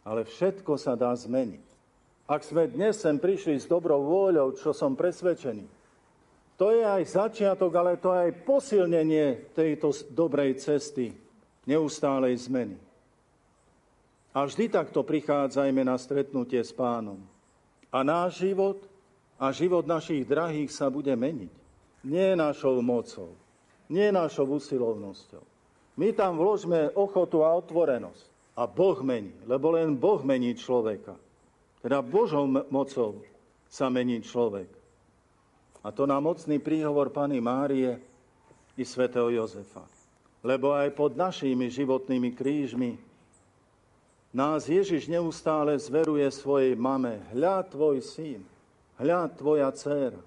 Ale 0.05 0.25
všetko 0.25 0.77
sa 0.77 0.97
dá 0.97 1.13
zmeniť. 1.13 1.65
Ak 2.25 2.41
sme 2.41 2.65
dnes 2.65 2.97
sem 2.97 3.21
prišli 3.21 3.61
s 3.61 3.69
dobrou 3.69 4.01
vôľou, 4.01 4.57
čo 4.57 4.73
som 4.73 4.97
presvedčený, 4.97 5.69
to 6.57 6.71
je 6.71 6.81
aj 6.81 7.03
začiatok, 7.05 7.71
ale 7.75 8.01
to 8.01 8.15
je 8.15 8.19
aj 8.25 8.31
posilnenie 8.47 9.51
tejto 9.51 9.91
dobrej 10.15 10.57
cesty, 10.57 11.11
neustálej 11.67 12.47
zmeny. 12.47 12.79
A 14.31 14.47
vždy 14.47 14.71
takto 14.71 15.03
prichádzajme 15.03 15.83
na 15.83 15.99
stretnutie 15.99 16.63
s 16.63 16.71
pánom. 16.71 17.19
A 17.91 18.03
náš 18.03 18.41
život 18.41 18.81
a 19.35 19.51
život 19.51 19.83
našich 19.83 20.23
drahých 20.23 20.71
sa 20.71 20.87
bude 20.87 21.11
meniť. 21.11 21.53
Nie 22.05 22.37
našou 22.37 22.79
mocou, 22.79 23.33
nie 23.91 24.13
našou 24.13 24.47
usilovnosťou. 24.55 25.43
My 25.95 26.11
tam 26.11 26.35
vložme 26.35 26.91
ochotu 26.93 27.41
a 27.43 27.55
otvorenosť. 27.55 28.35
A 28.55 28.63
Boh 28.71 28.95
mení, 29.03 29.35
lebo 29.43 29.75
len 29.75 29.99
Boh 29.99 30.23
mení 30.23 30.55
človeka. 30.55 31.19
Teda 31.83 31.99
Božou 31.99 32.47
mocou 32.47 33.19
sa 33.67 33.91
mení 33.91 34.23
človek. 34.23 34.71
A 35.83 35.91
to 35.91 36.07
na 36.07 36.17
mocný 36.23 36.57
príhovor 36.63 37.11
Pany 37.11 37.43
Márie 37.43 37.99
i 38.79 38.83
svätého 38.87 39.27
Jozefa. 39.27 39.83
Lebo 40.39 40.71
aj 40.71 40.95
pod 40.95 41.19
našimi 41.19 41.67
životnými 41.67 42.31
krížmi 42.31 42.95
nás 44.31 44.71
Ježiš 44.71 45.11
neustále 45.11 45.75
zveruje 45.75 46.27
svojej 46.31 46.79
mame. 46.79 47.23
Hľa 47.35 47.67
tvoj 47.67 47.99
syn, 48.03 48.39
hľa 48.99 49.31
tvoja 49.35 49.69
dcéra. 49.71 50.21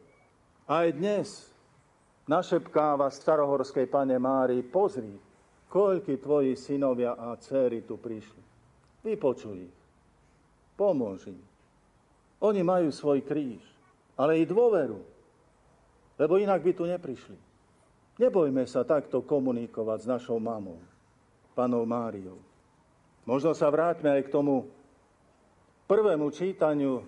Aj 0.69 0.87
dnes 0.93 1.49
našepkáva 2.29 3.09
starohorskej 3.09 3.89
pane 3.89 4.21
Márii, 4.21 4.61
pozri, 4.61 5.17
koľky 5.73 6.21
tvoji 6.21 6.57
synovia 6.57 7.17
a 7.17 7.33
céry 7.41 7.85
tu 7.85 7.97
prišli. 7.97 8.43
Vypočuj 9.05 9.59
ich. 9.65 9.77
Pomôž 10.77 11.33
im. 11.33 11.41
Oni 12.39 12.63
majú 12.63 12.93
svoj 12.95 13.25
kríž, 13.25 13.65
ale 14.15 14.39
i 14.39 14.45
dôveru, 14.47 15.01
lebo 16.21 16.39
inak 16.39 16.63
by 16.63 16.73
tu 16.77 16.85
neprišli. 16.87 17.39
Nebojme 18.19 18.63
sa 18.67 18.83
takto 18.87 19.23
komunikovať 19.23 19.99
s 20.07 20.11
našou 20.11 20.39
mamou, 20.39 20.79
panou 21.55 21.83
Máriou. 21.83 22.39
Možno 23.27 23.55
sa 23.55 23.71
vráťme 23.71 24.11
aj 24.11 24.23
k 24.27 24.33
tomu 24.35 24.71
prvému 25.91 26.31
čítaniu 26.31 27.03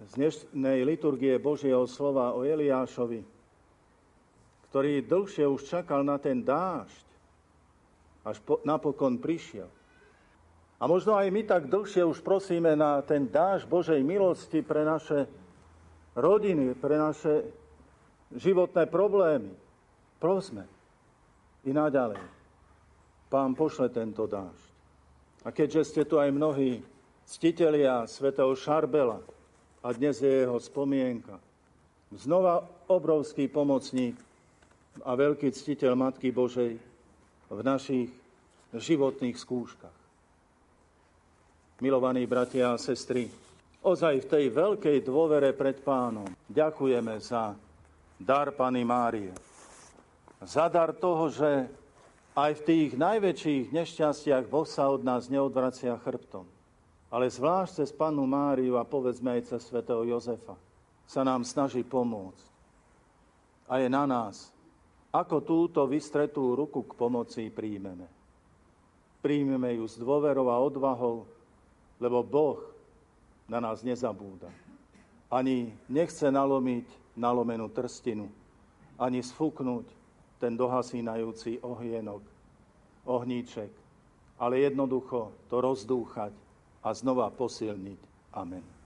z 0.00 0.16
dnešnej 0.16 0.80
liturgie 0.88 1.36
Božieho 1.36 1.84
slova 1.84 2.32
o 2.32 2.40
Eliášovi, 2.40 3.20
ktorý 4.72 5.04
dlhšie 5.04 5.44
už 5.44 5.60
čakal 5.68 6.00
na 6.00 6.16
ten 6.16 6.40
dážď, 6.40 7.04
až 8.24 8.40
po, 8.40 8.64
napokon 8.64 9.20
prišiel. 9.20 9.68
A 10.80 10.88
možno 10.88 11.12
aj 11.12 11.28
my 11.28 11.44
tak 11.44 11.68
dlhšie 11.68 12.00
už 12.08 12.24
prosíme 12.24 12.72
na 12.72 13.04
ten 13.04 13.28
dáž 13.28 13.68
Božej 13.68 14.00
milosti 14.00 14.64
pre 14.64 14.88
naše 14.88 15.28
rodiny, 16.16 16.72
pre 16.80 16.96
naše 16.96 17.44
životné 18.32 18.88
problémy. 18.88 19.52
Prosme 20.16 20.64
i 21.68 21.76
naďalej. 21.76 22.24
Pán 23.28 23.52
pošle 23.52 23.92
tento 23.92 24.24
dáž. 24.24 24.56
A 25.44 25.52
keďže 25.52 25.92
ste 25.92 26.02
tu 26.08 26.16
aj 26.16 26.32
mnohí 26.32 26.80
ctitelia 27.28 28.08
svätého 28.08 28.56
Šarbela 28.56 29.20
a 29.80 29.88
dnes 29.96 30.20
je 30.20 30.44
jeho 30.44 30.60
spomienka, 30.60 31.40
znova 32.12 32.60
obrovský 32.90 33.48
pomocník 33.48 34.18
a 35.00 35.16
veľký 35.16 35.48
ctiteľ 35.48 35.96
Matky 35.96 36.28
Božej 36.28 36.76
v 37.48 37.60
našich 37.64 38.12
životných 38.76 39.36
skúškach. 39.40 39.98
Milovaní 41.80 42.28
bratia 42.28 42.76
a 42.76 42.82
sestry, 42.82 43.32
ozaj 43.80 44.28
v 44.28 44.30
tej 44.30 44.44
veľkej 44.52 44.98
dôvere 45.00 45.56
pred 45.56 45.80
pánom 45.80 46.28
ďakujeme 46.52 47.16
za 47.16 47.56
dar 48.20 48.52
Pany 48.52 48.84
Márie. 48.84 49.32
Za 50.44 50.68
dar 50.68 50.92
toho, 50.92 51.32
že 51.32 51.72
aj 52.36 52.52
v 52.60 52.64
tých 52.68 52.90
najväčších 53.00 53.72
nešťastiach 53.72 54.44
Boh 54.44 54.68
sa 54.68 54.92
od 54.92 55.00
nás 55.00 55.32
neodvracia 55.32 55.96
chrbtom. 55.96 56.59
Ale 57.10 57.26
zvlášť 57.26 57.82
cez 57.82 57.90
Panu 57.90 58.22
Máriu 58.22 58.78
a 58.78 58.86
povedzme 58.86 59.34
aj 59.34 59.50
cez 59.50 59.66
svätého 59.66 60.06
Jozefa 60.06 60.54
sa 61.10 61.26
nám 61.26 61.42
snaží 61.42 61.82
pomôcť. 61.82 62.46
A 63.66 63.82
je 63.82 63.90
na 63.90 64.06
nás, 64.06 64.54
ako 65.10 65.42
túto 65.42 65.82
vystretú 65.90 66.54
ruku 66.54 66.86
k 66.86 66.94
pomoci 66.94 67.50
príjmeme. 67.50 68.06
Príjmeme 69.18 69.74
ju 69.74 69.90
s 69.90 69.98
dôverou 69.98 70.46
a 70.54 70.62
odvahou, 70.62 71.26
lebo 71.98 72.22
Boh 72.22 72.62
na 73.50 73.58
nás 73.58 73.82
nezabúda. 73.82 74.46
Ani 75.26 75.74
nechce 75.90 76.30
nalomiť 76.30 76.86
nalomenú 77.18 77.66
trstinu, 77.74 78.30
ani 78.94 79.18
sfúknuť 79.18 79.86
ten 80.38 80.54
dohasínajúci 80.54 81.58
ohienok, 81.58 82.22
ohníček, 83.02 83.70
ale 84.38 84.62
jednoducho 84.62 85.34
to 85.50 85.58
rozdúchať 85.58 86.32
a 86.82 86.88
znova 86.96 87.28
posilniť. 87.30 88.00
Amen. 88.32 88.79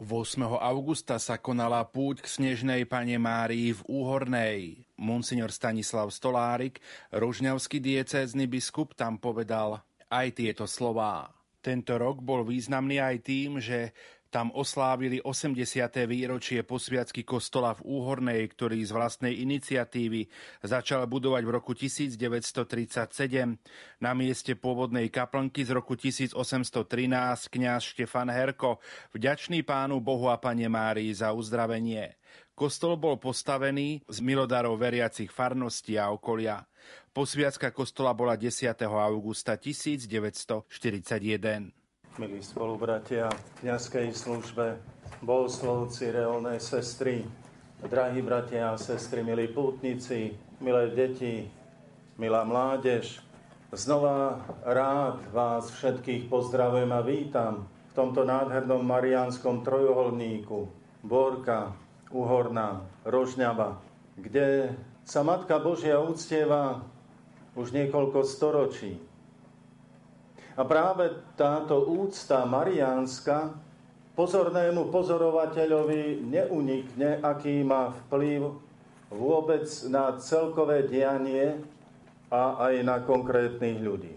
8. 0.00 0.40
augusta 0.64 1.20
sa 1.20 1.36
konala 1.36 1.84
púť 1.84 2.24
k 2.24 2.26
Snežnej 2.40 2.88
Pane 2.88 3.20
Márii 3.20 3.76
v 3.76 3.84
Úhornej. 3.84 4.80
Monsignor 4.96 5.52
Stanislav 5.52 6.08
Stolárik, 6.08 6.80
rožňavský 7.12 7.84
diecézny 7.84 8.48
biskup, 8.48 8.96
tam 8.96 9.20
povedal 9.20 9.84
aj 10.08 10.40
tieto 10.40 10.64
slová. 10.64 11.28
Tento 11.60 12.00
rok 12.00 12.24
bol 12.24 12.48
významný 12.48 12.96
aj 12.96 13.16
tým, 13.20 13.60
že 13.60 13.92
Tam 14.30 14.54
oslávili 14.54 15.18
80. 15.18 16.06
výročie 16.06 16.62
posviacky 16.62 17.26
kostola 17.26 17.74
v 17.74 17.82
Úhornej, 17.82 18.46
ktorý 18.46 18.78
z 18.78 18.94
vlastnej 18.94 19.42
iniciatívy 19.42 20.30
začal 20.62 21.10
budovať 21.10 21.42
v 21.42 21.50
roku 21.50 21.74
1937. 21.74 23.58
Na 23.98 24.14
mieste 24.14 24.54
pôvodnej 24.54 25.10
kaplnky 25.10 25.66
z 25.66 25.74
roku 25.74 25.98
1813 25.98 26.38
kňaz 27.50 27.82
Štefan 27.82 28.30
Herko, 28.30 28.78
vďačný 29.18 29.66
pánu 29.66 29.98
Bohu 29.98 30.30
a 30.30 30.38
pane 30.38 30.70
Márii 30.70 31.10
za 31.10 31.34
uzdravenie. 31.34 32.14
Kostol 32.54 33.02
bol 33.02 33.18
postavený 33.18 34.06
z 34.06 34.22
milodarov 34.22 34.78
veriacich 34.78 35.34
farností 35.34 35.98
a 35.98 36.14
okolia. 36.14 36.62
Posviacka 37.10 37.74
kostola 37.74 38.14
bola 38.14 38.38
10. 38.38 38.78
augusta 38.86 39.58
1941 39.58 41.79
milí 42.18 42.42
spolubratia 42.42 43.30
v 43.30 43.50
kniazkej 43.62 44.10
službe, 44.10 44.82
bohoslovci, 45.22 46.10
reálne 46.10 46.58
sestry, 46.58 47.22
drahí 47.86 48.18
bratia 48.18 48.74
a 48.74 48.80
sestry, 48.80 49.22
milí 49.22 49.46
pútnici, 49.46 50.34
milé 50.58 50.90
deti, 50.90 51.46
milá 52.18 52.42
mládež. 52.42 53.22
Znova 53.70 54.42
rád 54.66 55.22
vás 55.30 55.70
všetkých 55.70 56.26
pozdravujem 56.26 56.90
a 56.90 57.00
vítam 57.06 57.70
v 57.90 57.92
tomto 57.94 58.26
nádhernom 58.26 58.82
mariánskom 58.82 59.62
trojuholníku 59.62 60.66
Borka, 61.06 61.70
Uhorná, 62.10 62.82
Rožňava, 63.06 63.78
kde 64.18 64.74
sa 65.06 65.22
Matka 65.22 65.62
Božia 65.62 66.02
uctieva 66.02 66.82
už 67.54 67.70
niekoľko 67.70 68.26
storočí 68.26 69.09
a 70.60 70.62
práve 70.68 71.08
táto 71.40 71.88
úcta 71.88 72.44
mariánska 72.44 73.56
pozornému 74.12 74.92
pozorovateľovi 74.92 76.20
neunikne, 76.20 77.16
aký 77.24 77.64
má 77.64 77.96
vplyv 78.04 78.60
vôbec 79.08 79.64
na 79.88 80.20
celkové 80.20 80.84
dianie 80.84 81.56
a 82.28 82.60
aj 82.68 82.74
na 82.84 83.00
konkrétnych 83.00 83.80
ľudí. 83.80 84.12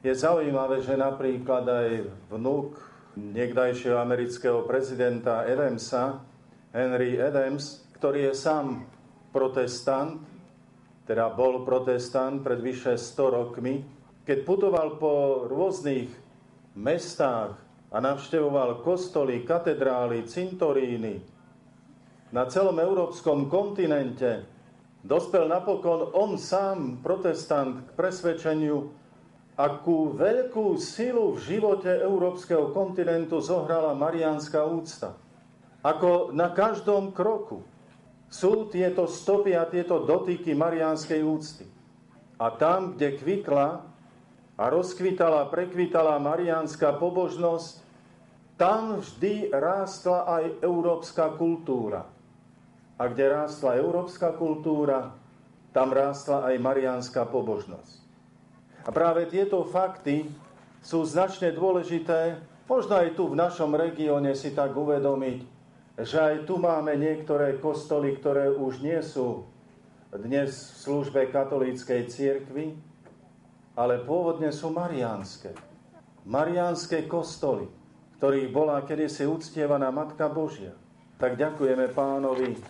Je 0.00 0.16
zaujímavé, 0.16 0.80
že 0.80 0.96
napríklad 0.96 1.68
aj 1.68 2.08
vnúk 2.32 2.80
niekdajšieho 3.20 4.00
amerického 4.00 4.64
prezidenta 4.64 5.44
Adamsa, 5.44 6.24
Henry 6.72 7.20
Adams, 7.20 7.84
ktorý 8.00 8.32
je 8.32 8.34
sám 8.34 8.88
protestant, 9.28 10.24
teda 11.04 11.28
bol 11.28 11.68
protestant 11.68 12.40
pred 12.40 12.64
vyše 12.64 12.96
100 12.96 13.36
rokmi, 13.36 13.99
keď 14.24 14.38
putoval 14.44 15.00
po 15.00 15.44
rôznych 15.48 16.10
mestách 16.76 17.56
a 17.90 17.98
navštevoval 17.98 18.86
kostoly, 18.86 19.42
katedrály, 19.42 20.22
cintoríny 20.28 21.18
na 22.30 22.46
celom 22.46 22.78
európskom 22.78 23.50
kontinente, 23.50 24.46
dospel 25.02 25.50
napokon 25.50 26.14
on 26.14 26.38
sám, 26.38 27.02
protestant, 27.02 27.90
k 27.90 27.90
presvedčeniu, 27.98 28.94
akú 29.58 30.14
veľkú 30.14 30.78
silu 30.78 31.34
v 31.34 31.42
živote 31.42 31.90
európskeho 31.90 32.70
kontinentu 32.70 33.42
zohrala 33.42 33.92
mariánska 33.98 34.62
úcta. 34.62 35.18
Ako 35.82 36.30
na 36.30 36.54
každom 36.54 37.10
kroku 37.10 37.66
sú 38.30 38.70
tieto 38.70 39.10
stopy 39.10 39.58
a 39.58 39.66
tieto 39.66 40.06
dotyky 40.06 40.54
mariánskej 40.54 41.20
úcty. 41.26 41.66
A 42.38 42.54
tam, 42.54 42.94
kde 42.94 43.18
kvitla, 43.18 43.89
a 44.60 44.68
rozkvitala, 44.68 45.48
prekvitala 45.48 46.20
mariánska 46.20 46.92
pobožnosť, 47.00 47.80
tam 48.60 49.00
vždy 49.00 49.48
rástla 49.56 50.28
aj 50.28 50.44
európska 50.60 51.32
kultúra. 51.32 52.04
A 53.00 53.08
kde 53.08 53.32
rástla 53.32 53.80
európska 53.80 54.36
kultúra, 54.36 55.16
tam 55.72 55.96
rástla 55.96 56.52
aj 56.52 56.60
mariánska 56.60 57.24
pobožnosť. 57.24 58.04
A 58.84 58.92
práve 58.92 59.24
tieto 59.32 59.64
fakty 59.64 60.28
sú 60.84 61.08
značne 61.08 61.56
dôležité, 61.56 62.36
možno 62.68 63.00
aj 63.00 63.16
tu 63.16 63.32
v 63.32 63.40
našom 63.40 63.72
regióne 63.72 64.36
si 64.36 64.52
tak 64.52 64.76
uvedomiť, 64.76 65.40
že 66.04 66.16
aj 66.20 66.36
tu 66.44 66.60
máme 66.60 67.00
niektoré 67.00 67.56
kostoly, 67.56 68.12
ktoré 68.20 68.52
už 68.52 68.84
nie 68.84 69.00
sú 69.00 69.48
dnes 70.12 70.52
v 70.52 70.76
službe 70.84 71.32
katolíckej 71.32 72.12
cirkvi, 72.12 72.89
ale 73.80 74.04
pôvodne 74.04 74.52
sú 74.52 74.68
mariánske. 74.68 75.56
Mariánske 76.28 77.08
kostoly, 77.08 77.64
ktorých 78.20 78.52
bola 78.52 78.84
kedysi 78.84 79.24
uctievaná 79.24 79.88
Matka 79.88 80.28
Božia. 80.28 80.76
Tak 81.16 81.40
ďakujeme 81.40 81.88
pánovi 81.96 82.60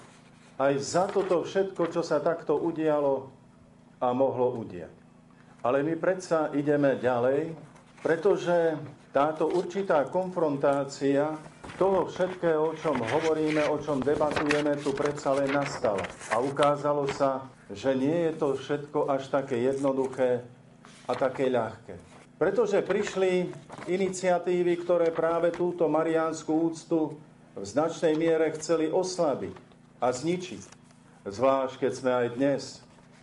aj 0.61 0.73
za 0.79 1.11
toto 1.11 1.43
všetko, 1.43 1.91
čo 1.91 2.07
sa 2.07 2.23
takto 2.23 2.55
udialo 2.55 3.27
a 3.99 4.15
mohlo 4.15 4.55
udiať. 4.63 4.95
Ale 5.67 5.83
my 5.83 5.99
predsa 5.99 6.55
ideme 6.55 6.95
ďalej, 7.03 7.59
pretože 8.07 8.79
táto 9.11 9.51
určitá 9.51 10.07
konfrontácia 10.07 11.35
toho 11.75 12.07
všetkého, 12.07 12.71
o 12.71 12.77
čom 12.79 13.03
hovoríme, 13.03 13.67
o 13.73 13.83
čom 13.83 13.99
debatujeme, 13.99 14.79
tu 14.79 14.95
predsa 14.95 15.35
len 15.35 15.51
nastala. 15.51 16.05
A 16.31 16.39
ukázalo 16.39 17.11
sa, 17.11 17.51
že 17.73 17.97
nie 17.99 18.31
je 18.31 18.33
to 18.39 18.49
všetko 18.55 19.11
až 19.11 19.27
také 19.33 19.59
jednoduché, 19.65 20.45
a 21.11 21.19
také 21.19 21.51
ľahké. 21.51 21.95
Pretože 22.39 22.87
prišli 22.87 23.51
iniciatívy, 23.91 24.87
ktoré 24.87 25.11
práve 25.11 25.51
túto 25.51 25.91
mariánsku 25.91 26.49
úctu 26.49 27.19
v 27.53 27.65
značnej 27.67 28.15
miere 28.15 28.55
chceli 28.57 28.89
oslabiť 28.89 29.57
a 30.01 30.09
zničiť. 30.15 30.63
Zvlášť, 31.27 31.75
keď 31.77 31.93
sme 31.93 32.13
aj 32.15 32.27
dnes 32.39 32.63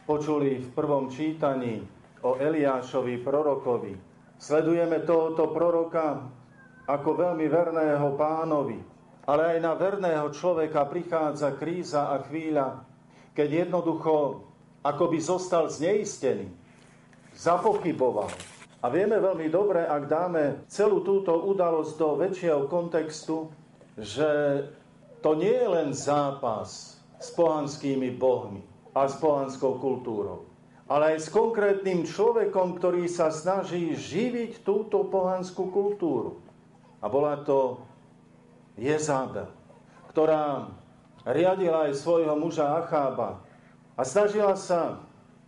počuli 0.05 0.61
v 0.61 0.69
prvom 0.75 1.09
čítaní 1.09 1.81
o 2.21 2.37
Eliášovi 2.37 3.23
prorokovi. 3.25 3.97
Sledujeme 4.37 5.01
tohoto 5.01 5.49
proroka 5.49 6.29
ako 6.85 7.09
veľmi 7.17 7.49
verného 7.49 8.13
pánovi, 8.13 8.77
ale 9.25 9.57
aj 9.57 9.59
na 9.65 9.73
verného 9.73 10.29
človeka 10.29 10.85
prichádza 10.85 11.57
kríza 11.57 12.13
a 12.13 12.21
chvíľa, 12.21 12.85
keď 13.33 13.65
jednoducho 13.65 14.45
akoby 14.85 15.17
zostal 15.17 15.73
zneistený 15.73 16.66
zapochyboval. 17.37 18.33
A 18.81 18.89
vieme 18.89 19.21
veľmi 19.21 19.49
dobre, 19.49 19.85
ak 19.85 20.03
dáme 20.09 20.43
celú 20.69 21.01
túto 21.01 21.33
udalosť 21.33 21.93
do 21.97 22.09
väčšieho 22.17 22.69
kontextu, 22.69 23.49
že 23.97 24.29
to 25.21 25.33
nie 25.33 25.53
je 25.53 25.67
len 25.69 25.89
zápas 25.93 27.01
s 27.17 27.29
pohanskými 27.33 28.13
bohmi 28.17 28.61
a 28.93 29.09
s 29.09 29.17
pohanskou 29.17 29.81
kultúrou, 29.81 30.45
ale 30.85 31.17
aj 31.17 31.25
s 31.25 31.33
konkrétnym 31.33 32.05
človekom, 32.05 32.77
ktorý 32.77 33.09
sa 33.09 33.33
snaží 33.33 33.97
živiť 33.97 34.61
túto 34.61 35.05
pohanskú 35.09 35.73
kultúru. 35.73 36.37
A 37.01 37.09
bola 37.09 37.41
to 37.41 37.81
Jezábel, 38.77 39.49
ktorá 40.13 40.69
riadila 41.25 41.89
aj 41.89 41.97
svojho 41.97 42.37
muža 42.37 42.77
Achába 42.77 43.41
a 43.97 44.01
snažila 44.05 44.53
sa 44.53 45.01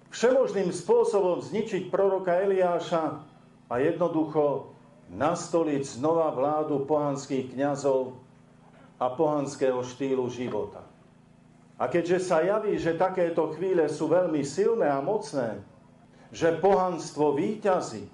všemožným 0.10 0.74
spôsobom 0.74 1.42
zničiť 1.42 1.90
proroka 1.94 2.34
Eliáša 2.34 3.22
a 3.70 3.74
jednoducho 3.78 4.74
nastoliť 5.10 5.82
znova 5.86 6.34
vládu 6.34 6.86
pohanských 6.86 7.54
kňazov 7.54 8.18
a 9.02 9.06
pohanského 9.10 9.82
štýlu 9.82 10.30
života. 10.30 10.86
A 11.80 11.88
keďže 11.88 12.20
sa 12.28 12.44
javí, 12.44 12.76
že 12.76 13.00
takéto 13.00 13.56
chvíle 13.56 13.88
sú 13.88 14.12
veľmi 14.12 14.44
silné 14.44 14.92
a 14.92 15.00
mocné, 15.00 15.64
že 16.30 16.60
pohanstvo 16.60 17.34
výťazí, 17.40 18.06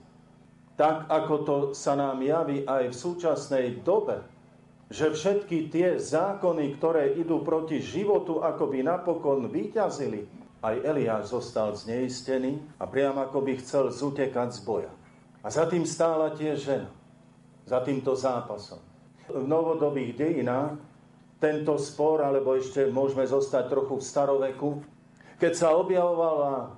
tak 0.77 1.10
ako 1.10 1.36
to 1.43 1.55
sa 1.73 1.97
nám 1.97 2.21
javí 2.21 2.63
aj 2.67 2.91
v 2.91 2.95
súčasnej 2.95 3.65
dobe, 3.81 4.21
že 4.91 5.10
všetky 5.10 5.73
tie 5.73 5.97
zákony, 5.97 6.77
ktoré 6.77 7.17
idú 7.17 7.41
proti 7.41 7.81
životu, 7.81 8.45
akoby 8.45 8.86
napokon 8.86 9.49
výťazili, 9.49 10.29
aj 10.65 10.82
Eliáš 10.82 11.30
zostal 11.30 11.78
zneistený 11.78 12.58
a 12.82 12.89
priam 12.89 13.21
ako 13.21 13.45
by 13.45 13.54
chcel 13.62 13.93
zutekať 13.93 14.49
z 14.49 14.60
boja. 14.65 14.91
A 15.45 15.47
za 15.54 15.69
tým 15.69 15.86
stála 15.86 16.34
tiež 16.34 16.58
žena. 16.58 16.89
Za 17.69 17.86
týmto 17.86 18.17
zápasom. 18.17 18.82
V 19.30 19.45
novodobých 19.45 20.17
dejinách 20.17 20.82
tento 21.38 21.78
spor, 21.78 22.25
alebo 22.25 22.58
ešte 22.58 22.89
môžeme 22.89 23.25
zostať 23.30 23.69
trochu 23.69 24.01
v 24.01 24.08
staroveku, 24.08 24.69
keď 25.38 25.54
sa 25.54 25.69
objavovala 25.78 26.73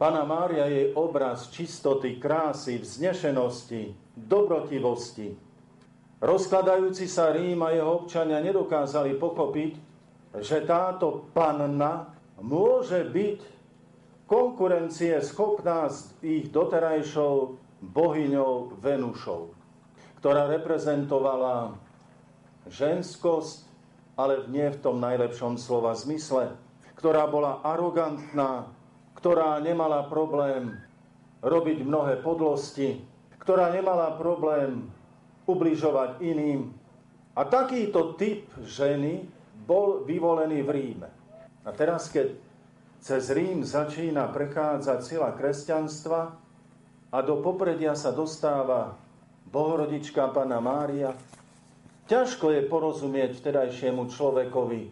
Pana 0.00 0.24
Mária 0.24 0.64
jej 0.68 0.96
obraz 0.96 1.52
čistoty, 1.52 2.16
krásy, 2.16 2.80
vznešenosti, 2.80 3.92
dobrotivosti. 4.16 5.36
Rozkladajúci 6.20 7.04
sa 7.08 7.32
Rím 7.32 7.64
a 7.64 7.72
jeho 7.72 8.04
občania 8.04 8.40
nedokázali 8.40 9.16
pochopiť, 9.16 9.72
že 10.40 10.64
táto 10.64 11.28
panna 11.32 12.19
môže 12.40 13.04
byť 13.04 13.38
konkurencie 14.24 15.20
schopná 15.20 15.88
s 15.88 16.12
ich 16.24 16.48
doterajšou 16.48 17.56
bohyňou 17.80 18.76
Venušou, 18.80 19.52
ktorá 20.20 20.48
reprezentovala 20.48 21.76
ženskosť, 22.68 23.66
ale 24.20 24.44
nie 24.52 24.68
v 24.68 24.80
tom 24.84 25.00
najlepšom 25.00 25.56
slova 25.56 25.96
zmysle, 25.96 26.52
ktorá 26.96 27.24
bola 27.24 27.64
arogantná, 27.64 28.68
ktorá 29.16 29.56
nemala 29.64 30.04
problém 30.06 30.76
robiť 31.40 31.80
mnohé 31.80 32.20
podlosti, 32.20 33.00
ktorá 33.40 33.72
nemala 33.72 34.12
problém 34.20 34.92
ubližovať 35.48 36.20
iným. 36.20 36.76
A 37.32 37.48
takýto 37.48 38.14
typ 38.20 38.44
ženy 38.60 39.24
bol 39.64 40.04
vyvolený 40.04 40.60
v 40.60 40.70
Ríme. 40.70 41.19
A 41.64 41.70
teraz, 41.76 42.08
keď 42.08 42.32
cez 43.00 43.32
Rím 43.32 43.64
začína 43.64 44.28
prechádzať 44.28 44.98
sila 45.00 45.32
kresťanstva 45.32 46.20
a 47.12 47.18
do 47.24 47.40
popredia 47.40 47.96
sa 47.96 48.12
dostáva 48.12 48.96
Bohorodička 49.48 50.28
Pana 50.30 50.60
Mária, 50.60 51.16
ťažko 52.06 52.52
je 52.54 52.62
porozumieť 52.68 53.40
vtedajšiemu 53.40 54.08
človekovi, 54.08 54.82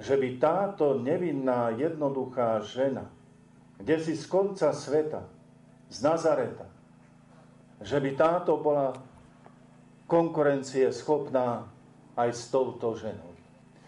že 0.00 0.14
by 0.18 0.28
táto 0.40 0.98
nevinná, 0.98 1.70
jednoduchá 1.76 2.64
žena, 2.64 3.06
kde 3.78 3.96
si 4.00 4.14
z 4.16 4.24
konca 4.26 4.72
sveta, 4.72 5.22
z 5.92 5.98
Nazareta, 6.00 6.66
že 7.84 8.00
by 8.00 8.10
táto 8.16 8.56
bola 8.58 8.96
konkurencie 10.08 10.88
schopná 10.90 11.68
aj 12.16 12.30
s 12.32 12.48
touto 12.48 12.96
ženou. 12.96 13.33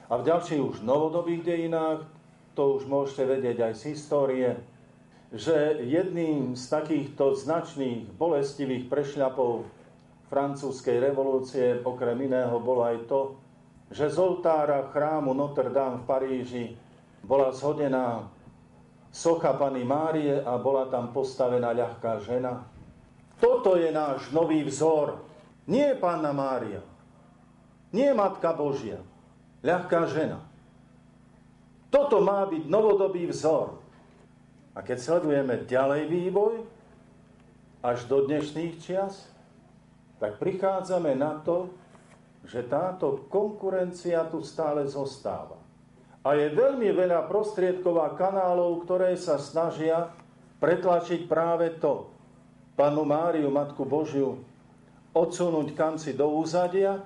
A 0.06 0.22
v 0.22 0.26
ďalších 0.26 0.62
už 0.62 0.76
novodobých 0.86 1.42
dejinách 1.42 2.06
to 2.54 2.78
už 2.78 2.86
môžete 2.86 3.26
vedieť 3.26 3.58
aj 3.68 3.72
z 3.74 3.82
histórie, 3.92 4.48
že 5.34 5.82
jedným 5.82 6.54
z 6.54 6.64
takýchto 6.70 7.34
značných, 7.34 8.14
bolestivých 8.14 8.86
prešľapov 8.86 9.66
francúzskej 10.30 11.02
revolúcie 11.02 11.82
okrem 11.82 12.30
iného 12.30 12.54
bolo 12.62 12.86
aj 12.86 12.96
to, 13.10 13.20
že 13.90 14.10
z 14.10 14.18
oltára 14.18 14.86
chrámu 14.90 15.34
Notre 15.34 15.70
Dame 15.70 16.02
v 16.02 16.06
Paríži 16.06 16.64
bola 17.26 17.50
zhodená 17.50 18.30
socha 19.10 19.54
Pany 19.58 19.82
Márie 19.82 20.38
a 20.42 20.58
bola 20.58 20.86
tam 20.86 21.10
postavená 21.10 21.74
ľahká 21.74 22.22
žena. 22.22 22.66
Toto 23.42 23.74
je 23.74 23.90
náš 23.90 24.30
nový 24.30 24.62
vzor. 24.66 25.22
Nie 25.66 25.98
Panna 25.98 26.30
Mária, 26.30 26.78
nie 27.90 28.06
Matka 28.14 28.54
Božia, 28.54 29.02
ľahká 29.66 30.06
žena. 30.06 30.38
Toto 31.90 32.22
má 32.22 32.46
byť 32.46 32.70
novodobý 32.70 33.26
vzor. 33.26 33.82
A 34.76 34.84
keď 34.84 34.98
sledujeme 35.02 35.66
ďalej 35.66 36.02
vývoj, 36.06 36.54
až 37.86 38.06
do 38.10 38.26
dnešných 38.26 38.74
čias, 38.82 39.30
tak 40.18 40.42
prichádzame 40.42 41.14
na 41.14 41.38
to, 41.40 41.70
že 42.46 42.66
táto 42.66 43.26
konkurencia 43.30 44.26
tu 44.26 44.42
stále 44.42 44.86
zostáva. 44.86 45.58
A 46.26 46.34
je 46.34 46.50
veľmi 46.50 46.90
veľa 46.90 47.30
prostriedkov 47.30 48.02
a 48.02 48.10
kanálov, 48.18 48.82
ktoré 48.82 49.14
sa 49.14 49.38
snažia 49.38 50.10
pretlačiť 50.58 51.30
práve 51.30 51.70
to. 51.78 52.10
Panu 52.74 53.06
Máriu, 53.06 53.48
Matku 53.48 53.86
Božiu, 53.86 54.42
odsunúť 55.14 55.72
kamci 55.72 56.12
do 56.12 56.28
úzadia, 56.28 57.00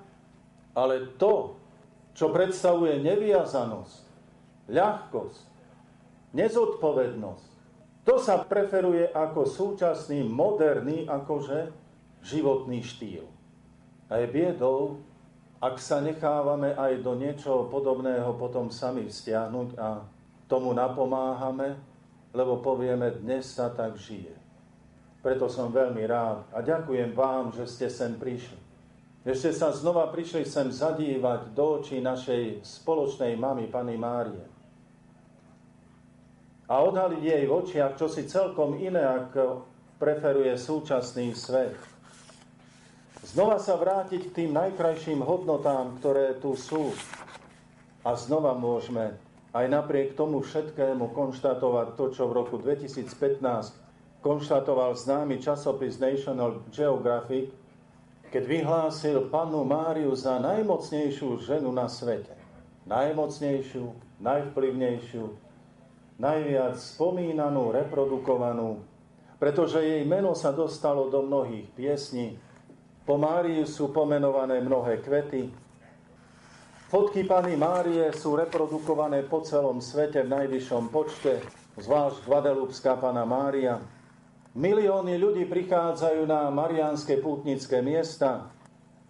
ale 0.72 1.12
to, 1.20 1.59
čo 2.14 2.34
predstavuje 2.34 2.98
neviazanosť, 3.00 4.02
ľahkosť, 4.70 5.44
nezodpovednosť. 6.34 7.48
To 8.08 8.16
sa 8.16 8.42
preferuje 8.42 9.06
ako 9.12 9.44
súčasný, 9.46 10.24
moderný, 10.24 11.04
akože 11.06 11.70
životný 12.24 12.80
štýl. 12.80 13.28
A 14.10 14.18
je 14.18 14.26
biedou, 14.26 14.98
ak 15.60 15.76
sa 15.76 16.00
nechávame 16.00 16.72
aj 16.72 17.04
do 17.04 17.12
niečoho 17.14 17.68
podobného 17.68 18.32
potom 18.40 18.72
sami 18.72 19.06
vzťahnuť 19.06 19.68
a 19.76 20.00
tomu 20.48 20.72
napomáhame, 20.72 21.76
lebo 22.32 22.58
povieme, 22.64 23.12
dnes 23.20 23.44
sa 23.44 23.68
tak 23.68 24.00
žije. 24.00 24.32
Preto 25.20 25.52
som 25.52 25.68
veľmi 25.68 26.00
rád 26.08 26.48
a 26.56 26.64
ďakujem 26.64 27.12
vám, 27.12 27.52
že 27.52 27.68
ste 27.68 27.86
sem 27.92 28.16
prišli. 28.16 28.69
Ešte 29.20 29.52
sa 29.52 29.68
znova 29.70 30.08
prišli 30.08 30.48
sem 30.48 30.72
zadívať 30.72 31.52
do 31.52 31.82
očí 31.82 32.00
našej 32.00 32.64
spoločnej 32.64 33.36
mamy, 33.36 33.68
Pany 33.68 34.00
Márie 34.00 34.60
a 36.70 36.86
odhaliť 36.86 37.22
jej 37.26 37.44
v 37.50 37.52
očiach 37.52 37.98
čosi 37.98 38.30
celkom 38.30 38.78
iné, 38.78 39.02
ako 39.02 39.66
preferuje 39.98 40.54
súčasný 40.54 41.34
svet. 41.34 41.74
Znova 43.26 43.58
sa 43.58 43.74
vrátiť 43.74 44.30
k 44.30 44.34
tým 44.42 44.50
najkrajším 44.54 45.18
hodnotám, 45.20 45.98
ktoré 45.98 46.38
tu 46.38 46.54
sú. 46.54 46.94
A 48.06 48.16
znova 48.16 48.54
môžeme 48.56 49.18
aj 49.50 49.66
napriek 49.66 50.14
tomu 50.14 50.40
všetkému 50.40 51.10
konštatovať 51.10 51.98
to, 51.98 52.04
čo 52.14 52.30
v 52.30 52.36
roku 52.38 52.56
2015 52.56 53.10
konštatoval 54.22 54.94
známy 54.94 55.42
časopis 55.42 55.98
National 55.98 56.62
Geographic, 56.70 57.50
keď 58.30 58.42
vyhlásil 58.46 59.26
panu 59.26 59.66
Máriu 59.66 60.14
za 60.14 60.38
najmocnejšiu 60.38 61.42
ženu 61.42 61.74
na 61.74 61.90
svete. 61.90 62.38
Najmocnejšiu, 62.86 63.90
najvplyvnejšiu, 64.22 65.24
najviac 66.16 66.78
spomínanú, 66.78 67.74
reprodukovanú, 67.74 68.86
pretože 69.42 69.82
jej 69.82 70.06
meno 70.06 70.38
sa 70.38 70.54
dostalo 70.54 71.10
do 71.10 71.26
mnohých 71.26 71.66
piesní. 71.74 72.38
Po 73.02 73.18
Máriu 73.18 73.66
sú 73.66 73.90
pomenované 73.90 74.62
mnohé 74.62 75.02
kvety. 75.02 75.50
Fotky 76.90 77.26
Pany 77.26 77.54
Márie 77.58 78.10
sú 78.14 78.38
reprodukované 78.38 79.26
po 79.26 79.42
celom 79.42 79.82
svete 79.82 80.26
v 80.26 80.32
najvyššom 80.34 80.90
počte, 80.90 81.38
zvlášť 81.78 82.26
Guadelupská 82.26 82.98
Pana 82.98 83.22
Mária. 83.26 83.78
Milióny 84.50 85.14
ľudí 85.14 85.46
prichádzajú 85.46 86.26
na 86.26 86.50
mariánske 86.50 87.22
pútnické 87.22 87.78
miesta 87.86 88.50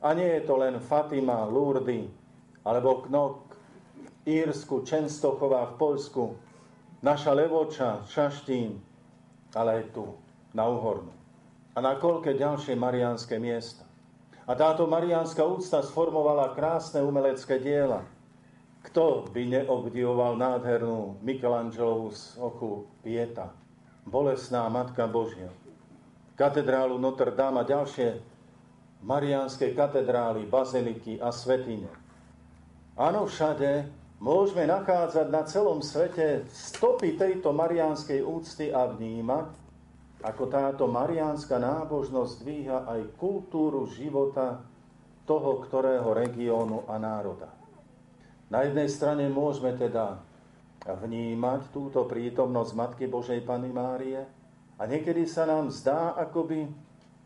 a 0.05 0.12
nie 0.12 0.29
je 0.37 0.44
to 0.44 0.61
len 0.61 0.76
Fatima, 0.85 1.48
Lourdes 1.48 2.12
alebo 2.61 3.00
Knok, 3.09 3.57
Írsku, 4.29 4.85
Čenstochová 4.85 5.64
v 5.72 5.74
Polsku, 5.81 6.37
naša 7.00 7.33
Levoča, 7.33 8.05
Šaštín, 8.05 8.85
ale 9.57 9.81
aj 9.81 9.85
tu, 9.96 10.12
na 10.53 10.68
Uhornu. 10.68 11.09
A 11.72 11.81
na 11.81 11.96
koľké 11.96 12.37
ďalšie 12.37 12.76
mariánske 12.76 13.40
miesta. 13.40 13.88
A 14.44 14.53
táto 14.53 14.85
mariánska 14.85 15.40
úcta 15.40 15.81
sformovala 15.81 16.53
krásne 16.53 17.00
umelecké 17.00 17.57
diela. 17.57 18.05
Kto 18.85 19.24
by 19.33 19.40
neobdivoval 19.57 20.37
nádhernú 20.37 21.16
Michelangelovú 21.24 22.12
sochu 22.12 22.85
Pieta, 23.00 23.57
bolesná 24.04 24.68
Matka 24.68 25.04
Božia, 25.08 25.52
katedrálu 26.36 26.96
Notre 26.96 27.32
Dame 27.32 27.60
a 27.60 27.68
ďalšie 27.68 28.20
mariánske 29.00 29.72
katedrály, 29.72 30.44
baziliky 30.44 31.20
a 31.20 31.32
svetine. 31.32 31.88
Áno, 33.00 33.24
všade 33.24 33.88
môžeme 34.20 34.68
nachádzať 34.68 35.26
na 35.32 35.42
celom 35.48 35.80
svete 35.80 36.44
stopy 36.52 37.16
tejto 37.16 37.56
mariánskej 37.56 38.20
úcty 38.20 38.68
a 38.68 38.84
vnímať, 38.88 39.48
ako 40.20 40.44
táto 40.52 40.84
mariánska 40.84 41.56
nábožnosť 41.56 42.32
dvíha 42.44 42.78
aj 42.84 43.00
kultúru 43.16 43.88
života 43.88 44.60
toho, 45.24 45.64
ktorého 45.64 46.12
regiónu 46.12 46.84
a 46.84 47.00
národa. 47.00 47.48
Na 48.52 48.68
jednej 48.68 48.90
strane 48.92 49.32
môžeme 49.32 49.72
teda 49.80 50.20
vnímať 50.86 51.60
túto 51.74 52.08
prítomnosť 52.08 52.72
Matky 52.72 53.04
Božej 53.04 53.44
Pany 53.44 53.68
Márie 53.68 54.24
a 54.80 54.82
niekedy 54.88 55.28
sa 55.28 55.44
nám 55.44 55.68
zdá, 55.68 56.16
ako 56.16 56.40
by 56.48 56.60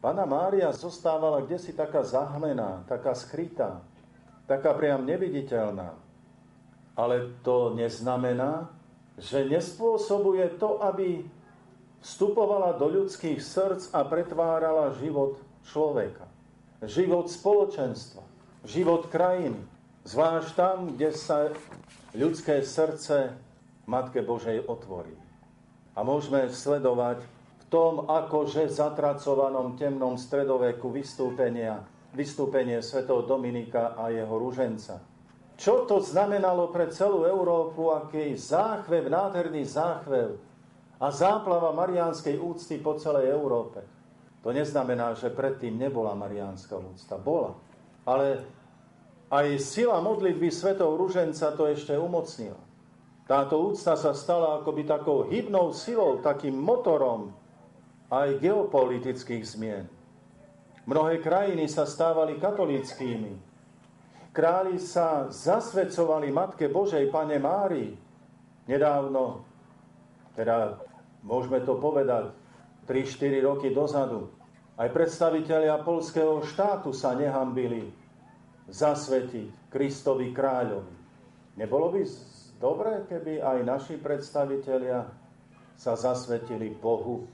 Pana 0.02 0.26
Mária 0.26 0.68
zostávala 0.74 1.40
kde 1.46 1.56
si 1.56 1.72
taká 1.72 2.02
zahmená, 2.02 2.84
taká 2.84 3.14
skrytá, 3.14 3.80
taká 4.44 4.74
priam 4.74 5.06
neviditeľná. 5.06 5.96
Ale 6.98 7.32
to 7.40 7.72
neznamená, 7.72 8.68
že 9.16 9.46
nespôsobuje 9.46 10.58
to, 10.58 10.82
aby 10.82 11.24
vstupovala 12.04 12.76
do 12.76 12.90
ľudských 12.90 13.40
srdc 13.40 13.94
a 13.94 14.04
pretvárala 14.04 14.92
život 14.98 15.40
človeka. 15.64 16.28
Život 16.84 17.32
spoločenstva, 17.32 18.22
život 18.66 19.08
krajiny. 19.08 19.56
Zvlášť 20.04 20.50
tam, 20.52 20.76
kde 20.92 21.16
sa 21.16 21.48
ľudské 22.12 22.60
srdce 22.60 23.32
Matke 23.84 24.24
Božej 24.24 24.64
otvorí. 24.66 25.14
A 25.94 26.02
môžeme 26.02 26.50
sledovať 26.50 27.22
v 27.24 27.64
tom 27.70 28.06
akože 28.10 28.66
zatracovanom 28.70 29.78
temnom 29.78 30.18
stredoveku 30.18 30.90
vystúpenia, 30.90 31.84
vystúpenie 32.12 32.82
svätého 32.82 33.22
Dominika 33.22 33.94
a 33.94 34.10
jeho 34.10 34.34
ruženca 34.34 35.14
čo 35.54 35.86
to 35.86 36.02
znamenalo 36.02 36.74
pre 36.74 36.90
celú 36.90 37.22
Európu, 37.22 37.94
aký 37.94 38.34
záchvev, 38.34 39.06
nádherný 39.06 39.62
záchvev 39.62 40.34
a 40.98 41.06
záplava 41.14 41.70
mariánskej 41.70 42.42
úcty 42.42 42.82
po 42.82 42.98
celej 42.98 43.30
Európe. 43.30 43.86
To 44.42 44.50
neznamená, 44.50 45.14
že 45.14 45.32
predtým 45.32 45.78
nebola 45.78 46.12
mariánska 46.18 46.74
úcta. 46.76 47.16
Bola. 47.16 47.54
Ale 48.04 48.44
Aj 49.32 49.46
sila 49.58 49.98
modlitby 49.98 50.52
svetov 50.52 50.94
Ruženca 51.00 51.56
to 51.58 51.66
ešte 51.66 51.96
umocnila. 51.96 52.60
Táto 53.24 53.72
úcta 53.72 53.96
sa 53.96 54.12
stala 54.12 54.60
akoby 54.60 54.84
takou 54.84 55.24
hybnou 55.24 55.72
silou, 55.72 56.20
takým 56.20 56.52
motorom 56.52 57.32
aj 58.12 58.36
geopolitických 58.36 59.44
zmien. 59.48 59.88
Mnohé 60.84 61.24
krajiny 61.24 61.64
sa 61.64 61.88
stávali 61.88 62.36
katolíckými. 62.36 63.32
Králi 64.36 64.76
sa 64.76 65.32
zasvedcovali 65.32 66.28
Matke 66.28 66.68
Božej, 66.68 67.08
Pane 67.08 67.40
Mári. 67.40 67.96
Nedávno, 68.68 69.48
teda 70.36 70.76
môžeme 71.24 71.64
to 71.64 71.80
povedať, 71.80 72.28
3-4 72.84 73.40
roky 73.40 73.72
dozadu, 73.72 74.28
aj 74.76 74.92
predstavitelia 74.92 75.80
polského 75.80 76.44
štátu 76.44 76.92
sa 76.92 77.16
nehambili 77.16 77.88
zasvetiť 78.68 79.72
Kristovi 79.72 80.34
kráľovi. 80.36 80.96
Nebolo 81.56 81.94
by 81.94 82.02
dobre, 82.64 83.04
keby 83.12 83.44
aj 83.44 83.58
naši 83.60 84.00
predstavitelia 84.00 85.04
sa 85.76 85.92
zasvetili 85.92 86.72
Bohu 86.72 87.28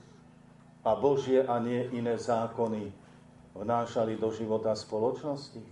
a 0.83 0.91
Božie 0.99 1.47
a 1.47 1.55
nie 1.63 1.87
iné 1.95 2.19
zákony 2.19 2.91
vnášali 3.55 4.19
do 4.19 4.27
života 4.35 4.75
spoločnosti. 4.75 5.63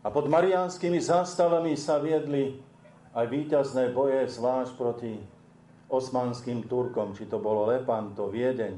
A 0.00 0.08
pod 0.08 0.32
mariánskymi 0.32 1.04
zástavami 1.04 1.76
sa 1.76 2.00
viedli 2.00 2.56
aj 3.12 3.28
víťazné 3.28 3.92
boje, 3.92 4.24
zvlášť 4.24 4.72
proti 4.78 5.12
osmanským 5.92 6.64
Turkom, 6.64 7.12
či 7.12 7.28
to 7.28 7.36
bolo 7.36 7.68
Lepanto, 7.68 8.32
Viedeň. 8.32 8.72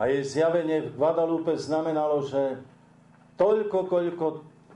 A 0.00 0.08
jej 0.08 0.24
zjavenie 0.24 0.80
v 0.80 0.96
Guadalupe 0.96 1.60
znamenalo, 1.60 2.24
že 2.24 2.56
toľko, 3.36 3.78
koľko 3.84 4.26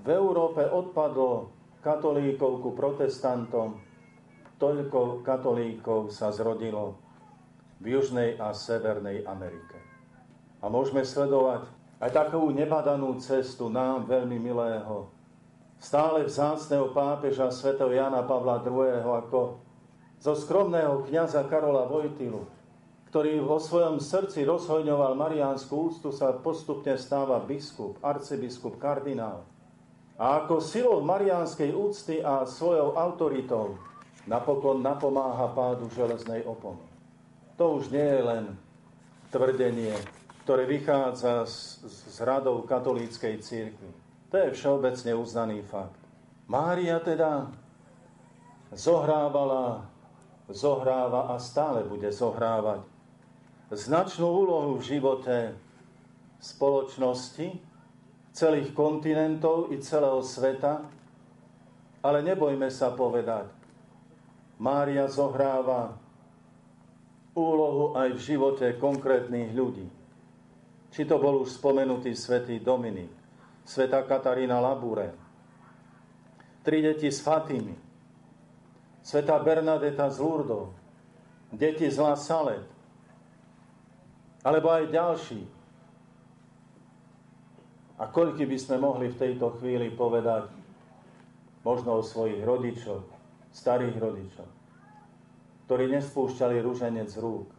v 0.04 0.08
Európe 0.12 0.68
odpadlo 0.68 1.48
katolíkov 1.80 2.60
ku 2.60 2.70
protestantom, 2.76 3.87
toľko 4.58 5.22
katolíkov 5.22 6.10
sa 6.10 6.34
zrodilo 6.34 6.98
v 7.78 7.94
Južnej 7.94 8.34
a 8.42 8.50
Severnej 8.50 9.22
Amerike. 9.22 9.78
A 10.58 10.66
môžeme 10.66 11.06
sledovať 11.06 11.70
aj 12.02 12.10
takú 12.10 12.50
nebadanú 12.50 13.18
cestu 13.22 13.70
nám 13.70 14.10
veľmi 14.10 14.38
milého, 14.38 15.10
stále 15.78 16.26
vzácného 16.26 16.90
pápeža 16.90 17.54
sv. 17.54 17.78
Jana 17.78 18.26
Pavla 18.26 18.58
II. 18.66 19.02
ako 19.02 19.62
zo 20.18 20.34
skromného 20.34 21.06
kniaza 21.06 21.46
Karola 21.46 21.86
Vojtilu, 21.86 22.42
ktorý 23.14 23.38
vo 23.40 23.62
svojom 23.62 24.02
srdci 24.02 24.42
rozhojňoval 24.42 25.14
mariánsku 25.14 25.70
úctu, 25.70 26.10
sa 26.10 26.34
postupne 26.34 26.98
stáva 26.98 27.38
biskup, 27.38 27.96
arcibiskup, 28.02 28.76
kardinál. 28.82 29.46
A 30.18 30.42
ako 30.42 30.58
silou 30.58 30.98
mariánskej 31.06 31.70
úcty 31.70 32.18
a 32.18 32.42
svojou 32.42 32.98
autoritou 32.98 33.78
napokon 34.28 34.84
napomáha 34.84 35.48
pádu 35.56 35.88
železnej 35.90 36.44
opony. 36.44 36.84
To 37.56 37.80
už 37.80 37.90
nie 37.90 38.04
je 38.04 38.22
len 38.22 38.44
tvrdenie 39.32 39.96
ktoré 40.48 40.64
vychádza 40.64 41.44
z, 41.44 41.84
z 41.84 42.24
radov 42.24 42.64
katolíckej 42.64 43.36
církvy. 43.44 43.92
To 44.32 44.34
je 44.40 44.56
všeobecne 44.56 45.12
uznaný 45.12 45.60
fakt. 45.60 45.92
Mária 46.48 46.96
teda 47.04 47.52
zohrávala, 48.72 49.84
zohráva 50.48 51.28
a 51.28 51.36
stále 51.36 51.84
bude 51.84 52.08
zohrávať 52.08 52.80
značnú 53.76 54.24
úlohu 54.24 54.80
v 54.80 54.96
živote 54.96 55.52
spoločnosti, 56.40 57.60
celých 58.32 58.72
kontinentov 58.72 59.68
i 59.68 59.84
celého 59.84 60.24
sveta, 60.24 60.80
ale 62.00 62.24
nebojme 62.24 62.72
sa 62.72 62.88
povedať, 62.88 63.52
Mária 64.58 65.06
zohráva 65.06 65.94
úlohu 67.38 67.94
aj 67.94 68.18
v 68.18 68.20
živote 68.20 68.66
konkrétnych 68.74 69.54
ľudí. 69.54 69.86
Či 70.90 71.06
to 71.06 71.22
bol 71.22 71.46
už 71.46 71.62
spomenutý 71.62 72.10
svätý 72.18 72.58
Dominik, 72.58 73.12
sveta 73.62 74.02
Katarína 74.02 74.58
Labure, 74.58 75.14
tri 76.66 76.82
deti 76.82 77.06
z 77.06 77.22
Fatimy, 77.22 77.76
sveta 79.06 79.38
Bernadeta 79.38 80.10
z 80.10 80.18
Lourdes, 80.18 80.74
deti 81.54 81.86
z 81.86 81.96
La 82.02 82.18
Salet, 82.18 82.66
alebo 84.42 84.74
aj 84.74 84.90
ďalší. 84.90 85.42
A 87.98 88.06
koľky 88.10 88.46
by 88.46 88.58
sme 88.58 88.76
mohli 88.82 89.10
v 89.10 89.20
tejto 89.20 89.58
chvíli 89.58 89.90
povedať 89.90 90.50
možno 91.66 91.98
o 91.98 92.06
svojich 92.06 92.42
rodičoch, 92.46 93.17
starých 93.58 93.96
rodičoch, 93.98 94.52
ktorí 95.66 95.90
nespúšťali 95.98 96.56
rúženec 96.62 97.10
z 97.10 97.18
rúk, 97.18 97.58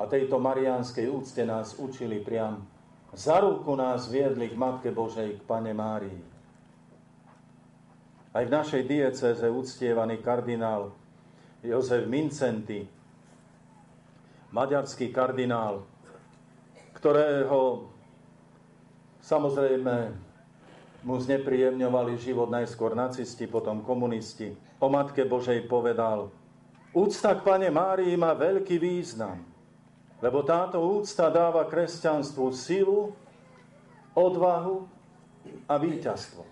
a 0.00 0.08
tejto 0.08 0.40
mariánskej 0.40 1.12
úcte 1.12 1.44
nás 1.44 1.76
učili 1.76 2.24
priam. 2.24 2.64
Za 3.12 3.44
ruku 3.44 3.76
nás 3.76 4.08
viedli 4.08 4.48
k 4.48 4.56
Matke 4.56 4.88
Božej, 4.88 5.36
k 5.36 5.42
Pane 5.44 5.76
Márii. 5.76 6.20
Aj 8.32 8.40
v 8.46 8.54
našej 8.54 8.88
dieceze 8.88 9.44
uctievaný 9.44 10.24
kardinál 10.24 10.96
Jozef 11.60 12.08
Mincenti, 12.08 12.80
maďarský 14.56 15.12
kardinál, 15.12 15.84
ktorého 16.96 17.92
samozrejme 19.20 20.16
mu 21.00 21.16
znepríjemňovali 21.16 22.20
život 22.20 22.52
najskôr 22.52 22.92
nacisti, 22.92 23.48
potom 23.48 23.80
komunisti. 23.80 24.52
O 24.80 24.92
Matke 24.92 25.24
Božej 25.24 25.64
povedal, 25.64 26.28
úcta 26.92 27.36
k 27.36 27.40
Pane 27.40 27.68
Márii 27.72 28.12
má 28.16 28.36
veľký 28.36 28.76
význam. 28.76 29.40
Lebo 30.20 30.44
táto 30.44 30.84
úcta 30.84 31.32
dáva 31.32 31.64
kresťanstvu 31.64 32.52
silu, 32.52 33.16
odvahu 34.12 34.84
a 35.64 35.74
víťazstvo. 35.80 36.44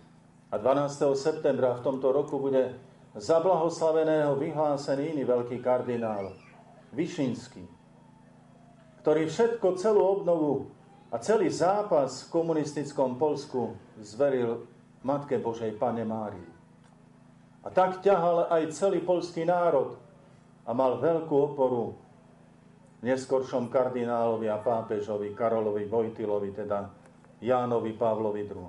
A 0.49 0.57
12. 0.57 1.13
septembra 1.13 1.77
v 1.77 1.85
tomto 1.85 2.09
roku 2.09 2.41
bude 2.41 2.73
za 3.13 3.37
blahoslaveného 3.45 4.33
vyhlásený 4.41 5.13
iný 5.13 5.29
veľký 5.29 5.61
kardinál, 5.61 6.33
Vyšinský, 6.97 7.69
ktorý 9.05 9.29
všetko, 9.29 9.77
celú 9.77 10.01
obnovu 10.01 10.73
a 11.09 11.17
celý 11.17 11.49
zápas 11.49 12.29
v 12.29 12.31
komunistickom 12.33 13.17
Polsku 13.17 13.73
zveril 13.97 14.69
Matke 15.01 15.41
Božej 15.41 15.73
Pane 15.81 16.05
Márii. 16.05 16.51
A 17.65 17.73
tak 17.73 18.05
ťahal 18.05 18.53
aj 18.53 18.77
celý 18.77 19.01
polský 19.01 19.49
národ 19.49 19.97
a 20.69 20.71
mal 20.77 21.01
veľkú 21.01 21.33
oporu 21.33 21.97
neskoršom 23.01 23.73
kardinálovi 23.73 24.53
a 24.53 24.61
pápežovi 24.61 25.33
Karolovi 25.33 25.89
Vojtilovi, 25.89 26.51
teda 26.53 26.91
Jánovi 27.41 27.93
Pavlovi 27.95 28.43
II. 28.45 28.69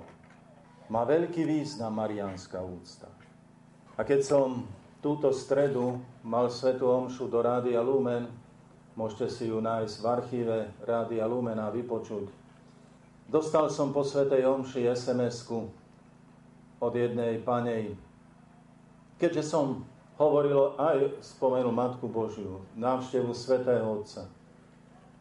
Má 0.90 1.02
veľký 1.06 1.42
význam 1.44 1.92
mariánska 1.98 2.62
úcta. 2.62 3.10
A 3.98 4.02
keď 4.06 4.20
som 4.24 4.64
túto 5.04 5.28
stredu 5.34 6.00
mal 6.24 6.48
svetu 6.48 6.88
omšu 6.88 7.28
do 7.28 7.42
Rádia 7.42 7.82
Lumen, 7.84 8.39
môžete 9.00 9.32
si 9.32 9.48
ju 9.48 9.64
nájsť 9.64 9.96
v 9.96 10.04
archíve 10.04 10.56
Rádia 10.84 11.24
Lumen 11.24 11.56
a 11.56 11.72
vypočuť. 11.72 12.28
Dostal 13.32 13.72
som 13.72 13.96
po 13.96 14.04
svetej 14.04 14.44
omši 14.44 14.92
SMS-ku 14.92 15.72
od 16.84 16.92
jednej 16.92 17.40
panej. 17.40 17.96
Keďže 19.16 19.40
som 19.40 19.88
hovorilo 20.20 20.76
aj 20.76 21.16
spomenul 21.24 21.72
Matku 21.72 22.12
Božiu, 22.12 22.60
návštevu 22.76 23.32
Svetého 23.32 23.88
Otca. 23.88 24.28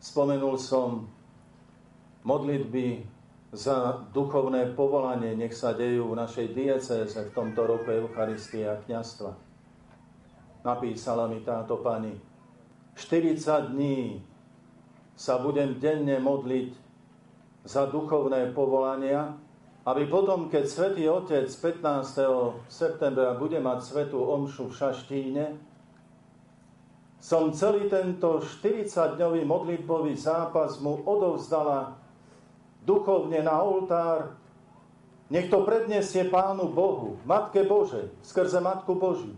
Spomenul 0.04 0.60
som 0.60 1.08
modlitby 2.28 3.08
za 3.56 4.04
duchovné 4.12 4.76
povolanie, 4.76 5.40
nech 5.40 5.56
sa 5.56 5.72
dejú 5.72 6.12
v 6.12 6.20
našej 6.20 6.52
diecéze 6.52 7.16
v 7.16 7.32
tomto 7.32 7.64
roku 7.64 7.88
Eucharistie 7.88 8.68
a 8.68 8.76
kniastva. 8.76 9.32
Napísala 10.68 11.32
mi 11.32 11.40
táto 11.48 11.80
pani, 11.80 12.29
40 13.00 13.72
dní 13.72 14.20
sa 15.16 15.40
budem 15.40 15.80
denne 15.80 16.20
modliť 16.20 16.76
za 17.64 17.88
duchovné 17.88 18.52
povolania, 18.52 19.36
aby 19.88 20.08
potom, 20.08 20.52
keď 20.52 20.64
Svetý 20.68 21.08
Otec 21.08 21.48
15. 21.48 22.68
septembra 22.68 23.40
bude 23.40 23.60
mať 23.64 23.80
Svetú 23.84 24.20
Omšu 24.20 24.68
v 24.72 24.78
Šaštíne, 24.78 25.46
som 27.20 27.52
celý 27.52 27.92
tento 27.92 28.40
40-dňový 28.40 29.44
modlitbový 29.44 30.16
zápas 30.16 30.80
mu 30.80 31.04
odovzdala 31.04 32.00
duchovne 32.88 33.44
na 33.44 33.60
oltár, 33.60 34.40
nech 35.28 35.52
to 35.52 35.68
predniesie 35.68 36.32
Pánu 36.32 36.72
Bohu, 36.72 37.20
Matke 37.28 37.68
Bože, 37.68 38.12
skrze 38.24 38.64
Matku 38.64 38.96
Božiu, 38.96 39.36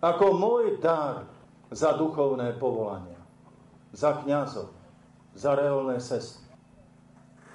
ako 0.00 0.32
môj 0.32 0.80
dar 0.80 1.28
za 1.70 1.94
duchovné 1.94 2.58
povolania, 2.58 3.18
za 3.94 4.18
kniazov, 4.22 4.74
za 5.38 5.54
reálne 5.54 6.02
sestry. 6.02 6.50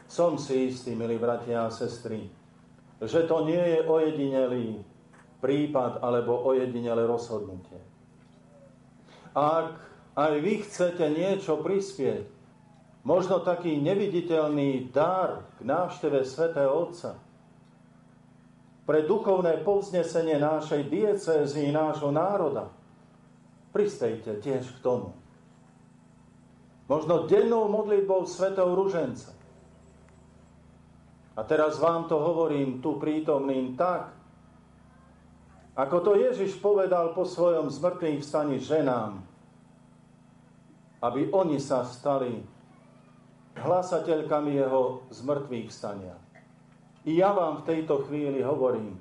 Som 0.08 0.40
si 0.40 0.72
istý, 0.72 0.96
milí 0.96 1.20
bratia 1.20 1.68
a 1.68 1.74
sestry, 1.74 2.32
že 3.04 3.28
to 3.28 3.44
nie 3.44 3.60
je 3.60 3.80
ojedinelý 3.84 4.80
prípad 5.44 6.00
alebo 6.00 6.48
ojedinelé 6.48 7.04
rozhodnutie. 7.04 7.78
Ak 9.36 9.76
aj 10.16 10.34
vy 10.40 10.64
chcete 10.64 11.06
niečo 11.12 11.60
prispieť, 11.60 12.24
možno 13.04 13.44
taký 13.44 13.76
neviditeľný 13.84 14.96
dar 14.96 15.44
k 15.60 15.68
návšteve 15.68 16.24
svätého 16.24 16.72
Otca, 16.72 17.20
pre 18.86 19.04
duchovné 19.04 19.66
povznesenie 19.66 20.38
našej 20.38 20.88
diecézy, 20.88 21.74
nášho 21.74 22.14
národa, 22.14 22.70
prispejte 23.76 24.40
tiež 24.40 24.64
k 24.64 24.80
tomu. 24.80 25.12
Možno 26.88 27.28
dennou 27.28 27.68
modlitbou 27.68 28.24
svätého 28.24 28.72
Ruženca. 28.72 29.36
A 31.36 31.44
teraz 31.44 31.76
vám 31.84 32.08
to 32.08 32.16
hovorím 32.16 32.80
tu 32.80 32.96
prítomným 32.96 33.76
tak, 33.76 34.16
ako 35.76 36.00
to 36.00 36.12
Ježiš 36.16 36.56
povedal 36.64 37.12
po 37.12 37.28
svojom 37.28 37.68
zmrtvým 37.68 38.24
vstaní 38.24 38.64
ženám, 38.64 39.20
aby 41.04 41.28
oni 41.36 41.60
sa 41.60 41.84
stali 41.84 42.40
hlasateľkami 43.60 44.56
jeho 44.56 45.04
zmrtvých 45.12 45.68
vstania. 45.68 46.16
I 47.04 47.20
ja 47.20 47.36
vám 47.36 47.60
v 47.60 47.68
tejto 47.68 48.08
chvíli 48.08 48.40
hovorím, 48.40 48.96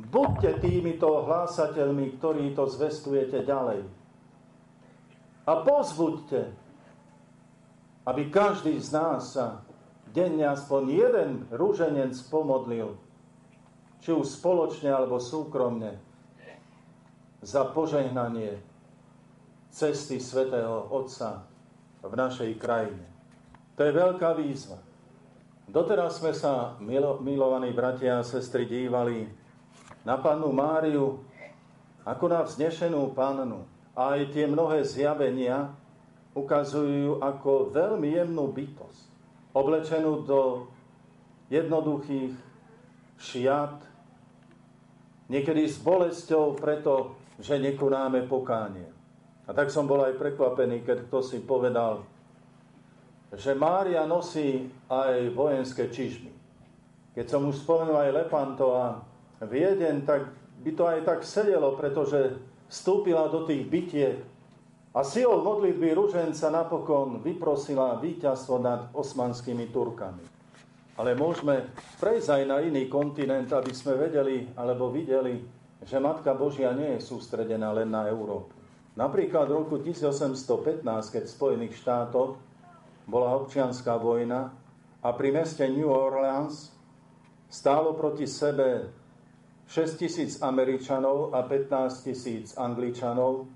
buďte 0.00 0.64
týmito 0.64 1.28
hlásateľmi, 1.28 2.16
ktorí 2.16 2.56
to 2.56 2.72
zvestujete 2.72 3.44
ďalej. 3.44 4.03
A 5.44 5.60
pozbuďte, 5.60 6.52
aby 8.08 8.22
každý 8.32 8.80
z 8.80 8.88
nás 8.96 9.36
sa 9.36 9.60
denne 10.12 10.48
aspoň 10.48 10.82
jeden 10.88 11.30
rúženec 11.52 12.16
pomodlil, 12.32 12.96
či 14.00 14.12
už 14.12 14.40
spoločne 14.40 14.92
alebo 14.92 15.20
súkromne, 15.20 16.00
za 17.44 17.68
požehnanie 17.68 18.56
cesty 19.68 20.16
svätého 20.16 20.88
Otca 20.88 21.44
v 22.00 22.12
našej 22.16 22.56
krajine. 22.56 23.04
To 23.76 23.84
je 23.84 23.92
veľká 23.92 24.32
výzva. 24.38 24.80
Doteraz 25.68 26.20
sme 26.20 26.32
sa, 26.32 26.76
milo, 26.80 27.20
milovaní 27.20 27.72
bratia 27.72 28.20
a 28.20 28.24
sestry, 28.24 28.64
dívali 28.64 29.28
na 30.04 30.16
pannu 30.20 30.52
Máriu 30.52 31.20
ako 32.04 32.24
na 32.28 32.40
vznešenú 32.44 33.12
pannu. 33.16 33.64
Aj 33.94 34.18
tie 34.34 34.50
mnohé 34.50 34.82
zjavenia 34.82 35.70
ukazujú 36.34 37.22
ako 37.22 37.70
veľmi 37.70 38.10
jemnú 38.10 38.50
bytosť, 38.50 39.04
oblečenú 39.54 40.26
do 40.26 40.66
jednoduchých 41.46 42.34
šiat, 43.14 43.78
niekedy 45.30 45.70
s 45.70 45.78
bolesťou 45.78 46.58
preto, 46.58 47.14
že 47.38 47.62
nekonáme 47.62 48.26
pokánie. 48.26 48.90
A 49.46 49.50
tak 49.54 49.70
som 49.70 49.86
bol 49.86 50.02
aj 50.02 50.18
prekvapený, 50.18 50.82
keď 50.82 51.06
kto 51.06 51.18
si 51.22 51.38
povedal, 51.44 52.02
že 53.34 53.54
Mária 53.54 54.06
nosí 54.06 54.70
aj 54.90 55.34
vojenské 55.34 55.90
čižmy. 55.90 56.32
Keď 57.14 57.26
som 57.30 57.46
už 57.46 57.62
spomenul 57.62 57.98
aj 57.98 58.16
Lepanto 58.26 58.74
a 58.74 58.98
Vieden, 59.44 60.02
tak 60.02 60.30
by 60.62 60.70
to 60.72 60.84
aj 60.86 61.00
tak 61.04 61.20
sedelo, 61.26 61.76
pretože 61.76 62.34
vstúpila 62.74 63.30
do 63.30 63.46
tých 63.46 63.70
bytiek 63.70 64.18
a 64.90 65.06
silou 65.06 65.46
modlitby 65.46 65.94
ruženca 65.94 66.50
napokon 66.50 67.22
vyprosila 67.22 68.02
víťazstvo 68.02 68.58
nad 68.58 68.90
osmanskými 68.90 69.70
Turkami. 69.70 70.26
Ale 70.98 71.14
môžeme 71.14 71.70
prejsť 72.02 72.28
aj 72.34 72.42
na 72.50 72.58
iný 72.62 72.90
kontinent, 72.90 73.46
aby 73.50 73.70
sme 73.70 73.94
vedeli 73.94 74.50
alebo 74.58 74.90
videli, 74.90 75.38
že 75.86 76.02
Matka 76.02 76.34
Božia 76.34 76.74
nie 76.74 76.98
je 76.98 77.06
sústredená 77.06 77.70
len 77.70 77.90
na 77.90 78.10
Európu. 78.10 78.54
Napríklad 78.94 79.50
v 79.50 79.66
roku 79.66 79.78
1815, 79.82 80.82
keď 80.86 81.22
v 81.26 81.34
Spojených 81.34 81.74
štátoch 81.78 82.38
bola 83.10 83.38
občianská 83.38 83.98
vojna 83.98 84.54
a 85.02 85.08
pri 85.14 85.34
meste 85.34 85.66
New 85.66 85.90
Orleans 85.90 86.70
stálo 87.50 87.98
proti 87.98 88.30
sebe 88.30 88.86
6 89.66 89.96
tisíc 89.96 90.32
Američanov 90.42 91.34
a 91.34 91.42
15 91.42 92.04
tisíc 92.04 92.56
Angličanov, 92.56 93.48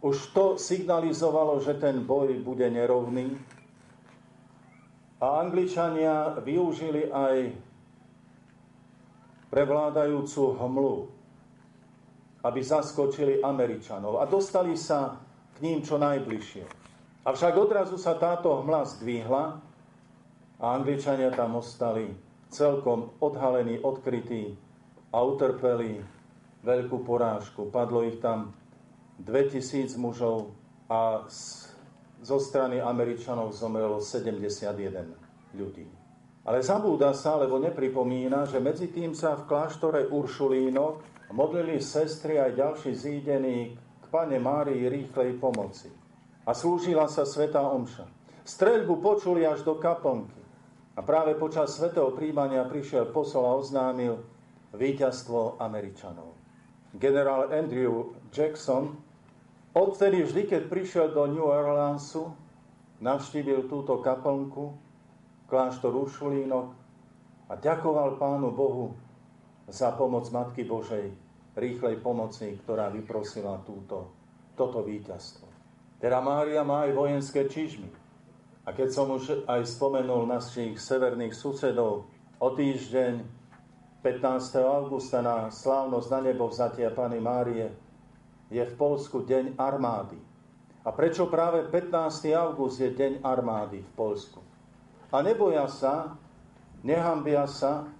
už 0.00 0.16
to 0.32 0.56
signalizovalo, 0.56 1.60
že 1.60 1.76
ten 1.76 2.04
boj 2.08 2.40
bude 2.40 2.64
nerovný. 2.72 3.36
A 5.20 5.44
Angličania 5.44 6.40
využili 6.40 7.12
aj 7.12 7.52
prevládajúcu 9.52 10.56
hmlu 10.56 11.20
aby 12.40 12.60
zaskočili 12.64 13.44
Američanov 13.44 14.20
a 14.20 14.24
dostali 14.24 14.72
sa 14.76 15.20
k 15.52 15.56
ním 15.60 15.84
čo 15.84 16.00
najbližšie. 16.00 16.64
Avšak 17.28 17.52
odrazu 17.60 18.00
sa 18.00 18.16
táto 18.16 18.64
hmla 18.64 18.82
zdvihla 18.96 19.44
a 20.60 20.64
Angličania 20.72 21.28
tam 21.36 21.60
ostali 21.60 22.08
celkom 22.48 23.12
odhalení, 23.20 23.84
odkrytí 23.84 24.56
a 25.10 25.18
utrpeli 25.22 26.00
veľkú 26.62 27.02
porážku. 27.02 27.68
Padlo 27.68 28.06
ich 28.06 28.22
tam 28.22 28.54
2000 29.22 29.98
mužov 29.98 30.54
a 30.90 31.26
zo 32.20 32.38
strany 32.38 32.78
Američanov 32.78 33.56
zomrelo 33.56 33.98
71 33.98 35.56
ľudí. 35.56 35.86
Ale 36.44 36.64
zabúda 36.64 37.12
sa, 37.12 37.36
lebo 37.36 37.60
nepripomína, 37.60 38.48
že 38.48 38.64
medzi 38.64 38.88
tým 38.88 39.12
sa 39.12 39.36
v 39.36 39.44
kláštore 39.44 40.08
Uršulínok 40.08 41.28
modlili 41.36 41.78
sestry 41.78 42.40
aj 42.40 42.56
ďalší 42.56 42.92
zídení 42.96 43.76
k 43.76 44.04
Pane 44.08 44.40
Márii 44.40 44.88
rýchlej 44.88 45.36
pomoci. 45.36 45.92
A 46.48 46.56
slúžila 46.56 47.06
sa 47.06 47.28
Sveta 47.28 47.60
Omša. 47.60 48.08
Streľbu 48.42 48.98
počuli 49.04 49.44
až 49.44 49.62
do 49.62 49.76
kaplnky. 49.76 50.40
A 50.98 51.00
práve 51.04 51.38
počas 51.38 51.76
svetého 51.76 52.10
príjmania 52.16 52.66
prišiel 52.66 53.14
posol 53.14 53.46
a 53.46 53.56
oznámil 53.56 54.18
víťazstvo 54.74 55.58
Američanov. 55.58 56.34
Generál 56.94 57.50
Andrew 57.54 58.18
Jackson 58.34 58.98
odtedy 59.74 60.26
vždy, 60.26 60.42
keď 60.46 60.62
prišiel 60.66 61.06
do 61.14 61.26
New 61.30 61.46
Orleansu, 61.46 62.34
navštívil 62.98 63.70
túto 63.70 64.02
kaplnku, 64.02 64.74
kláštor 65.46 65.94
Uršulínok 65.94 66.68
a 67.50 67.52
ďakoval 67.58 68.18
Pánu 68.18 68.50
Bohu 68.54 68.94
za 69.70 69.94
pomoc 69.94 70.26
Matky 70.30 70.66
Božej, 70.66 71.10
rýchlej 71.54 72.02
pomoci, 72.02 72.58
ktorá 72.62 72.90
vyprosila 72.90 73.62
túto, 73.62 74.10
toto 74.58 74.82
víťazstvo. 74.82 75.46
Teda 76.02 76.18
Mária 76.22 76.62
má 76.66 76.86
aj 76.86 76.96
vojenské 76.96 77.46
čižmy. 77.46 77.90
A 78.66 78.76
keď 78.76 78.88
som 78.92 79.10
už 79.10 79.46
aj 79.50 79.66
spomenul 79.66 80.30
našich 80.30 80.78
severných 80.78 81.34
susedov, 81.34 82.06
o 82.40 82.48
týždeň 82.56 83.39
15. 84.00 84.64
augusta 84.64 85.20
na 85.20 85.52
slávnosť 85.52 86.08
na 86.08 86.20
nebo 86.24 86.48
vzatia 86.48 86.88
Pany 86.88 87.20
Márie 87.20 87.68
je 88.48 88.64
v 88.64 88.74
Polsku 88.80 89.28
Deň 89.28 89.60
armády. 89.60 90.16
A 90.80 90.88
prečo 90.96 91.28
práve 91.28 91.68
15. 91.68 92.32
august 92.32 92.80
je 92.80 92.88
Deň 92.96 93.20
armády 93.20 93.84
v 93.84 93.92
Polsku? 93.92 94.40
A 95.12 95.20
neboja 95.20 95.68
sa, 95.68 96.16
nehambia 96.80 97.44
sa, 97.44 97.92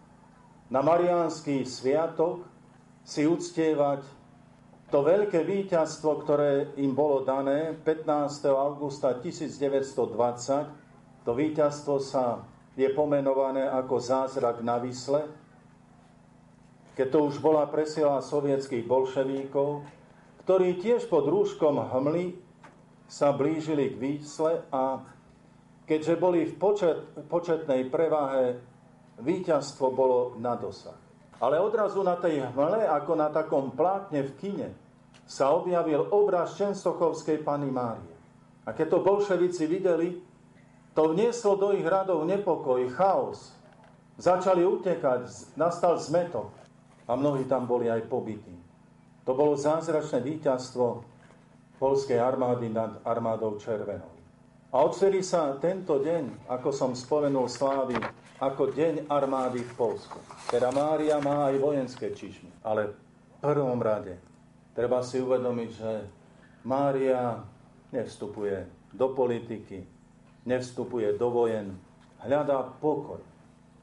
na 0.73 0.81
Mariánsky 0.81 1.69
sviatok 1.69 2.49
si 3.05 3.29
uctievať 3.29 4.01
to 4.89 5.05
veľké 5.05 5.45
víťazstvo, 5.45 6.25
ktoré 6.25 6.73
im 6.81 6.97
bolo 6.97 7.29
dané 7.29 7.77
15. 7.77 8.09
augusta 8.57 9.21
1920. 9.21 11.29
To 11.29 11.37
víťazstvo 11.37 12.01
sa 12.01 12.41
je 12.73 12.89
pomenované 12.97 13.69
ako 13.69 14.01
zázrak 14.01 14.65
na 14.65 14.81
Vysle, 14.81 15.40
keď 17.01 17.17
to 17.17 17.33
už 17.33 17.41
bola 17.41 17.65
presiela 17.65 18.21
sovietských 18.21 18.85
bolševíkov, 18.85 19.89
ktorí 20.45 20.77
tiež 20.85 21.09
pod 21.09 21.25
rúškom 21.33 21.81
hmly 21.81 22.37
sa 23.09 23.33
blížili 23.33 23.97
k 23.97 23.97
Výsle 23.97 24.69
a 24.69 25.01
keďže 25.89 26.21
boli 26.21 26.45
v 26.45 26.61
počet, 26.61 27.01
početnej 27.25 27.89
prevahe 27.89 28.61
víťazstvo 29.17 29.89
bolo 29.97 30.37
na 30.45 30.53
dosah. 30.61 30.93
Ale 31.41 31.57
odrazu 31.57 32.05
na 32.05 32.21
tej 32.21 32.45
hmle, 32.53 32.85
ako 32.85 33.13
na 33.17 33.33
takom 33.33 33.73
plátne 33.73 34.21
v 34.21 34.33
kine, 34.37 34.69
sa 35.25 35.57
objavil 35.57 36.05
obraz 36.13 36.53
Čenstochovskej 36.61 37.41
Pany 37.41 37.73
Márie. 37.73 38.13
A 38.69 38.77
keď 38.77 39.01
to 39.01 39.07
bolševici 39.09 39.65
videli, 39.65 40.21
to 40.93 41.17
vnieslo 41.17 41.57
do 41.57 41.73
ich 41.73 41.89
radov 41.89 42.29
nepokoj, 42.29 42.93
chaos. 42.93 43.57
Začali 44.21 44.69
utekať, 44.69 45.57
nastal 45.57 45.97
zmetok 45.97 46.60
a 47.11 47.19
mnohí 47.19 47.43
tam 47.51 47.67
boli 47.67 47.91
aj 47.91 48.07
pobytí. 48.07 48.55
To 49.27 49.35
bolo 49.35 49.59
zázračné 49.59 50.23
víťazstvo 50.23 51.03
polskej 51.83 52.23
armády 52.23 52.71
nad 52.71 53.03
armádou 53.03 53.59
Červenou. 53.59 54.15
A 54.71 54.87
odvtedy 54.87 55.27
sa 55.27 55.59
tento 55.59 55.99
deň, 55.99 56.47
ako 56.47 56.71
som 56.71 56.95
spomenul, 56.95 57.51
slávi 57.51 57.99
ako 58.39 58.71
deň 58.71 59.11
armády 59.11 59.67
v 59.67 59.73
Polsku. 59.75 60.23
Teda 60.47 60.71
Mária 60.71 61.19
má 61.19 61.51
aj 61.51 61.59
vojenské 61.59 62.15
čižmy. 62.15 62.63
Ale 62.63 62.95
v 62.95 62.95
prvom 63.43 63.83
rade 63.83 64.15
treba 64.79 65.03
si 65.03 65.19
uvedomiť, 65.19 65.71
že 65.75 65.93
Mária 66.63 67.43
nevstupuje 67.91 68.71
do 68.95 69.11
politiky, 69.11 69.83
nevstupuje 70.47 71.19
do 71.19 71.29
vojen, 71.35 71.75
hľadá 72.23 72.63
pokoj, 72.79 73.19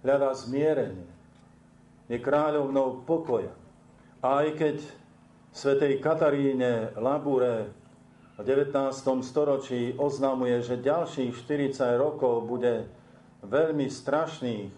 hľadá 0.08 0.32
zmierenie, 0.32 1.17
je 2.08 2.18
kráľovnou 2.20 3.04
pokoja. 3.04 3.52
A 4.24 4.44
aj 4.44 4.48
keď 4.56 4.78
svetej 5.52 6.00
Kataríne 6.00 6.96
Labure 6.96 7.72
v 8.38 8.42
19. 8.46 8.94
storočí 9.26 9.98
oznamuje, 9.98 10.62
že 10.62 10.80
ďalších 10.80 11.34
40 11.34 11.98
rokov 11.98 12.46
bude 12.46 12.88
veľmi 13.44 13.90
strašných 13.90 14.72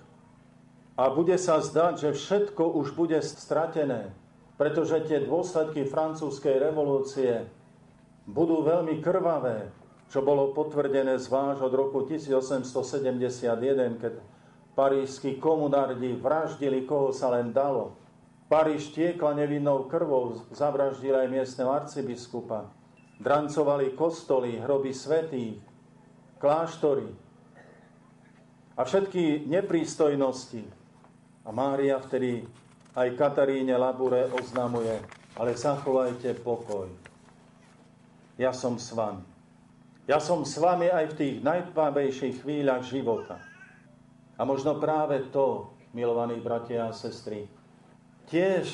a 0.99 1.03
bude 1.11 1.39
sa 1.39 1.63
zdať, 1.63 1.93
že 1.99 2.09
všetko 2.15 2.75
už 2.75 2.95
bude 2.95 3.19
stratené, 3.23 4.11
pretože 4.59 5.07
tie 5.07 5.23
dôsledky 5.23 5.87
francúzskej 5.87 6.59
revolúcie 6.59 7.47
budú 8.27 8.61
veľmi 8.63 8.99
krvavé, 8.99 9.71
čo 10.11 10.25
bolo 10.25 10.51
potvrdené 10.51 11.15
zvlášť 11.21 11.61
od 11.63 11.73
roku 11.73 12.03
1871, 12.03 14.01
keď 14.01 14.13
parížskí 14.73 15.37
komunardi 15.37 16.13
vraždili, 16.17 16.85
koho 16.85 17.13
sa 17.13 17.33
len 17.33 17.53
dalo. 17.53 17.95
Paríž 18.49 18.89
tiekla 18.93 19.37
nevinnou 19.37 19.85
krvou, 19.85 20.41
zavraždili 20.49 21.13
aj 21.13 21.29
miestneho 21.29 21.69
arcibiskupa. 21.69 22.65
Drancovali 23.21 23.93
kostoly, 23.93 24.57
hroby 24.57 24.89
svetých, 24.95 25.61
kláštory 26.39 27.05
a 28.79 28.81
všetky 28.87 29.45
neprístojnosti. 29.45 30.63
A 31.43 31.49
Mária 31.51 31.99
vtedy 31.99 32.47
aj 32.95 33.07
Kataríne 33.19 33.75
Labure 33.75 34.31
oznamuje, 34.31 34.97
ale 35.35 35.51
zachovajte 35.53 36.33
pokoj. 36.39 36.87
Ja 38.39 38.55
som 38.55 38.79
s 38.79 38.95
vami. 38.95 39.21
Ja 40.07 40.17
som 40.17 40.47
s 40.47 40.55
vami 40.57 40.87
aj 40.89 41.13
v 41.13 41.17
tých 41.19 41.35
najpábejších 41.43 42.41
chvíľach 42.41 42.87
života. 42.87 43.48
A 44.39 44.47
možno 44.47 44.79
práve 44.79 45.27
to, 45.35 45.75
milovaní 45.91 46.39
bratia 46.39 46.87
a 46.87 46.95
sestry, 46.95 47.51
tiež 48.31 48.71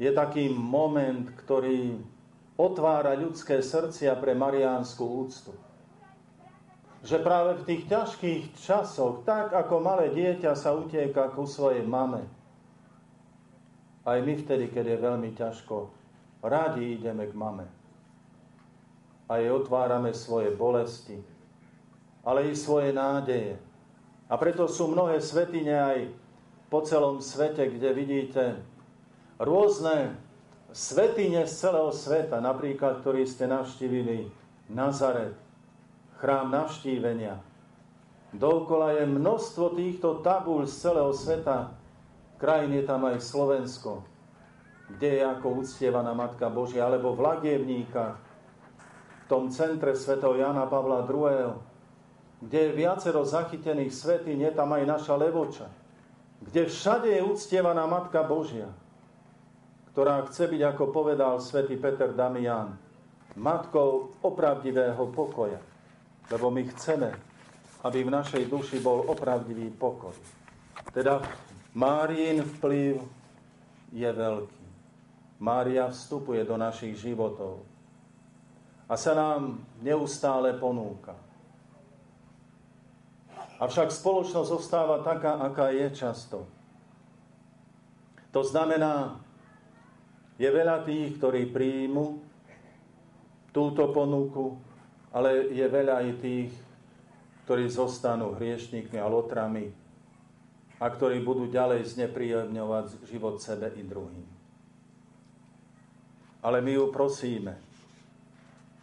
je 0.00 0.10
taký 0.10 0.48
moment, 0.48 1.28
ktorý 1.44 2.00
otvára 2.56 3.12
ľudské 3.12 3.60
srdcia 3.60 4.16
pre 4.16 4.32
mariánsku 4.32 5.04
úctu. 5.04 5.52
Že 7.04 7.20
práve 7.20 7.60
v 7.60 7.66
tých 7.68 7.82
ťažkých 7.92 8.42
časoch, 8.56 9.28
tak 9.28 9.52
ako 9.52 9.84
malé 9.84 10.08
dieťa 10.16 10.56
sa 10.56 10.72
utieka 10.72 11.28
ku 11.36 11.44
svojej 11.44 11.84
mame, 11.84 12.24
aj 14.04 14.20
my 14.20 14.34
vtedy, 14.36 14.68
keď 14.68 14.84
je 14.84 14.98
veľmi 15.00 15.30
ťažko, 15.32 15.88
radi 16.44 17.00
ideme 17.00 17.24
k 17.24 17.32
mame 17.32 17.64
a 19.24 19.40
jej 19.40 19.48
otvárame 19.48 20.12
svoje 20.12 20.52
bolesti, 20.52 21.16
ale 22.20 22.52
i 22.52 22.52
svoje 22.52 22.92
nádeje. 22.92 23.56
A 24.28 24.34
preto 24.40 24.64
sú 24.64 24.88
mnohé 24.88 25.20
svetine 25.20 25.74
aj 25.76 25.98
po 26.72 26.80
celom 26.80 27.20
svete, 27.20 27.68
kde 27.68 27.90
vidíte 27.92 28.44
rôzne 29.36 30.16
svetine 30.72 31.44
z 31.44 31.52
celého 31.52 31.92
sveta, 31.92 32.40
napríklad, 32.40 33.04
ktorý 33.04 33.28
ste 33.28 33.46
navštívili 33.46 34.32
Nazaret, 34.72 35.36
chrám 36.18 36.48
navštívenia. 36.48 37.36
Dokola 38.34 38.98
je 38.98 39.06
množstvo 39.06 39.78
týchto 39.78 40.18
tabúľ 40.24 40.66
z 40.66 40.74
celého 40.88 41.12
sveta. 41.14 41.70
Krajín 42.40 42.74
je 42.74 42.82
tam 42.82 43.06
aj 43.06 43.22
Slovensko, 43.22 44.02
kde 44.90 45.20
je 45.20 45.22
ako 45.22 45.62
uctievaná 45.62 46.10
Matka 46.16 46.50
Božia, 46.50 46.88
alebo 46.88 47.14
v 47.14 47.22
Lagievníkach, 47.22 48.18
v 48.18 49.24
tom 49.30 49.54
centre 49.54 49.94
svätého 49.94 50.34
Jana 50.34 50.66
Pavla 50.66 51.06
II., 51.06 51.73
kde 52.44 52.58
je 52.68 52.76
viacero 52.76 53.24
zachytených 53.24 53.92
svetí, 53.92 54.36
je 54.36 54.52
tam 54.52 54.76
aj 54.76 54.84
naša 54.84 55.14
Levoča, 55.16 55.68
kde 56.44 56.68
všade 56.68 57.08
je 57.08 57.24
uctievaná 57.24 57.88
Matka 57.88 58.20
Božia, 58.22 58.68
ktorá 59.94 60.26
chce 60.28 60.50
byť, 60.50 60.62
ako 60.74 60.84
povedal 60.92 61.40
svätý 61.40 61.80
Peter 61.80 62.12
Damian, 62.12 62.76
matkou 63.38 64.12
opravdivého 64.20 65.08
pokoja. 65.14 65.62
Lebo 66.28 66.50
my 66.50 66.62
chceme, 66.74 67.10
aby 67.84 68.04
v 68.04 68.14
našej 68.14 68.44
duši 68.48 68.80
bol 68.80 69.06
opravdivý 69.08 69.70
pokoj. 69.76 70.16
Teda 70.92 71.20
Máriin 71.76 72.42
vplyv 72.42 73.02
je 73.92 74.10
veľký. 74.10 74.64
Mária 75.42 75.90
vstupuje 75.90 76.46
do 76.46 76.56
našich 76.56 76.96
životov 76.96 77.66
a 78.88 78.94
sa 78.94 79.12
nám 79.12 79.60
neustále 79.82 80.54
ponúka. 80.56 81.23
Avšak 83.62 83.94
spoločnosť 83.94 84.48
zostáva 84.50 85.02
taká, 85.06 85.38
aká 85.38 85.70
je 85.70 85.86
často. 85.94 86.42
To 88.34 88.42
znamená, 88.42 89.22
je 90.34 90.50
veľa 90.50 90.82
tých, 90.82 91.14
ktorí 91.22 91.54
príjmu 91.54 92.18
túto 93.54 93.94
ponuku, 93.94 94.58
ale 95.14 95.54
je 95.54 95.62
veľa 95.62 96.02
aj 96.02 96.08
tých, 96.18 96.50
ktorí 97.46 97.70
zostanú 97.70 98.34
hriešnikmi 98.34 98.98
a 98.98 99.06
lotrami 99.06 99.70
a 100.82 100.90
ktorí 100.90 101.22
budú 101.22 101.46
ďalej 101.46 101.94
znepríjemňovať 101.94 103.06
život 103.06 103.38
sebe 103.38 103.70
i 103.78 103.86
druhým. 103.86 104.26
Ale 106.42 106.58
my 106.58 106.72
ju 106.74 106.90
prosíme, 106.90 107.54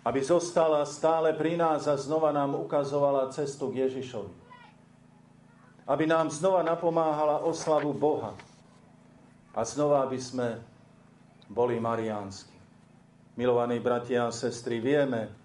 aby 0.08 0.24
zostala 0.24 0.88
stále 0.88 1.36
pri 1.36 1.60
nás 1.60 1.86
a 1.86 2.00
znova 2.00 2.32
nám 2.32 2.56
ukazovala 2.58 3.30
cestu 3.30 3.70
k 3.70 3.86
Ježišovi. 3.86 4.41
Aby 5.90 6.06
nám 6.06 6.30
znova 6.30 6.62
napomáhala 6.62 7.42
oslavu 7.42 7.94
Boha. 7.94 8.38
A 9.52 9.62
znova, 9.66 10.06
aby 10.08 10.22
sme 10.22 10.62
boli 11.52 11.82
mariánsky. 11.82 12.56
Milovaní 13.36 13.80
bratia 13.84 14.28
a 14.28 14.36
sestry, 14.36 14.80
vieme 14.80 15.42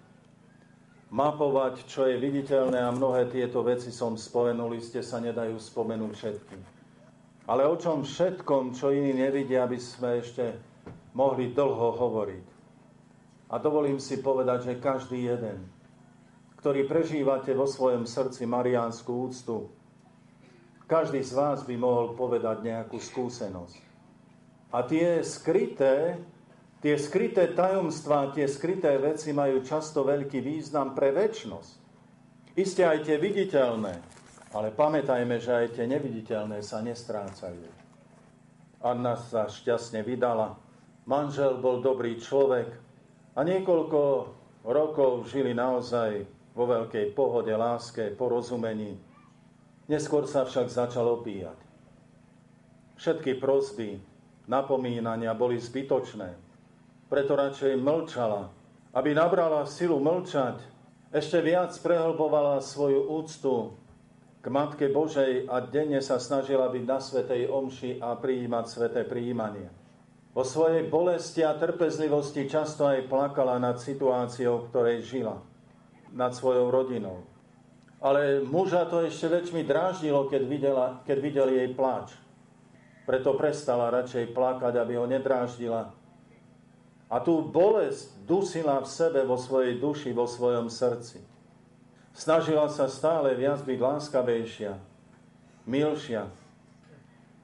mapovať, 1.07 1.87
čo 1.87 2.03
je 2.07 2.19
viditeľné 2.19 2.79
a 2.83 2.91
mnohé 2.91 3.31
tieto 3.31 3.63
veci 3.63 3.91
som 3.95 4.19
spomenul, 4.19 4.75
ste 4.83 4.99
sa 4.99 5.23
nedajú 5.23 5.55
spomenúť 5.55 6.11
všetky. 6.11 6.57
Ale 7.47 7.63
o 7.63 7.79
čom 7.79 8.03
všetkom, 8.03 8.75
čo 8.75 8.91
iní 8.91 9.15
nevidia, 9.15 9.63
aby 9.63 9.79
sme 9.79 10.19
ešte 10.19 10.51
mohli 11.15 11.55
dlho 11.55 11.95
hovoriť. 11.95 12.45
A 13.47 13.55
dovolím 13.55 14.03
si 14.03 14.19
povedať, 14.19 14.67
že 14.67 14.83
každý 14.83 15.31
jeden, 15.31 15.63
ktorý 16.59 16.83
prežívate 16.83 17.55
vo 17.55 17.63
svojom 17.63 18.03
srdci 18.03 18.43
mariánsku 18.43 19.07
úctu, 19.07 19.71
každý 20.87 21.21
z 21.21 21.35
vás 21.35 21.67
by 21.67 21.75
mohol 21.75 22.15
povedať 22.15 22.63
nejakú 22.63 22.97
skúsenosť. 22.97 23.77
A 24.71 24.83
tie 24.83 25.21
skryté, 25.23 26.19
tie 26.79 26.95
skryté 26.95 27.51
tajomstvá, 27.51 28.31
tie 28.31 28.47
skryté 28.47 28.95
veci 28.99 29.35
majú 29.35 29.63
často 29.63 30.07
veľký 30.07 30.39
význam 30.39 30.95
pre 30.95 31.11
väčnosť. 31.11 31.85
Isté 32.57 32.87
aj 32.87 33.05
tie 33.05 33.21
viditeľné, 33.21 33.93
ale 34.55 34.73
pamätajme, 34.73 35.37
že 35.37 35.51
aj 35.53 35.67
tie 35.77 35.85
neviditeľné 35.85 36.63
sa 36.65 36.81
nestrácajú. 36.81 37.69
Anna 38.81 39.13
sa 39.19 39.45
šťastne 39.45 40.01
vydala, 40.01 40.57
manžel 41.05 41.61
bol 41.61 41.83
dobrý 41.83 42.17
človek, 42.17 42.87
a 43.37 43.45
niekoľko 43.45 44.01
rokov 44.65 45.29
žili 45.29 45.53
naozaj 45.53 46.25
vo 46.57 46.65
veľkej 46.65 47.13
pohode, 47.13 47.53
láske, 47.53 48.17
porozumení. 48.17 48.97
Neskôr 49.87 50.27
sa 50.27 50.43
však 50.43 50.67
začal 50.67 51.07
opíjať. 51.07 51.55
Všetky 52.99 53.39
prosby, 53.39 54.03
napomínania 54.51 55.31
boli 55.31 55.55
zbytočné. 55.55 56.35
Preto 57.07 57.39
radšej 57.39 57.79
mlčala. 57.79 58.51
Aby 58.91 59.15
nabrala 59.15 59.63
silu 59.63 60.01
mlčať, 60.03 60.59
ešte 61.15 61.39
viac 61.39 61.71
prehlbovala 61.79 62.59
svoju 62.59 63.07
úctu 63.07 63.79
k 64.43 64.45
Matke 64.51 64.91
Božej 64.91 65.47
a 65.47 65.63
denne 65.63 66.03
sa 66.03 66.19
snažila 66.19 66.67
byť 66.67 66.83
na 66.83 66.99
Svetej 66.99 67.47
Omši 67.47 68.03
a 68.03 68.15
prijímať 68.19 68.65
sveté 68.67 69.01
prijímanie. 69.07 69.71
Vo 70.35 70.43
svojej 70.43 70.85
bolesti 70.85 71.47
a 71.47 71.55
trpezlivosti 71.55 72.45
často 72.45 72.85
aj 72.85 73.07
plakala 73.07 73.57
nad 73.57 73.79
situáciou, 73.79 74.61
v 74.61 74.67
ktorej 74.69 74.97
žila, 75.07 75.39
nad 76.11 76.35
svojou 76.35 76.69
rodinou. 76.69 77.23
Ale 77.97 78.45
muža 78.45 78.85
to 78.85 79.01
ešte 79.01 79.25
väčšmi 79.25 79.65
dráždilo, 79.65 80.29
keď, 80.29 80.41
videla, 80.45 80.87
keď 81.09 81.17
videl 81.17 81.49
jej 81.49 81.69
pláč. 81.73 82.13
Preto 83.09 83.33
prestala 83.33 83.89
radšej 83.89 84.37
plakať, 84.37 84.77
aby 84.77 85.01
ho 85.01 85.09
nedráždila. 85.09 85.89
A 87.07 87.15
tú 87.23 87.39
bolesť 87.41 88.13
dusila 88.27 88.77
v 88.83 88.87
sebe, 88.91 89.23
vo 89.23 89.39
svojej 89.39 89.79
duši, 89.79 90.11
vo 90.13 90.27
svojom 90.27 90.67
srdci. 90.67 91.23
Snažila 92.13 92.67
sa 92.67 92.91
stále 92.91 93.33
viac 93.33 93.63
byť 93.63 93.79
láskavejšia. 93.79 94.73
milšia. 95.65 96.27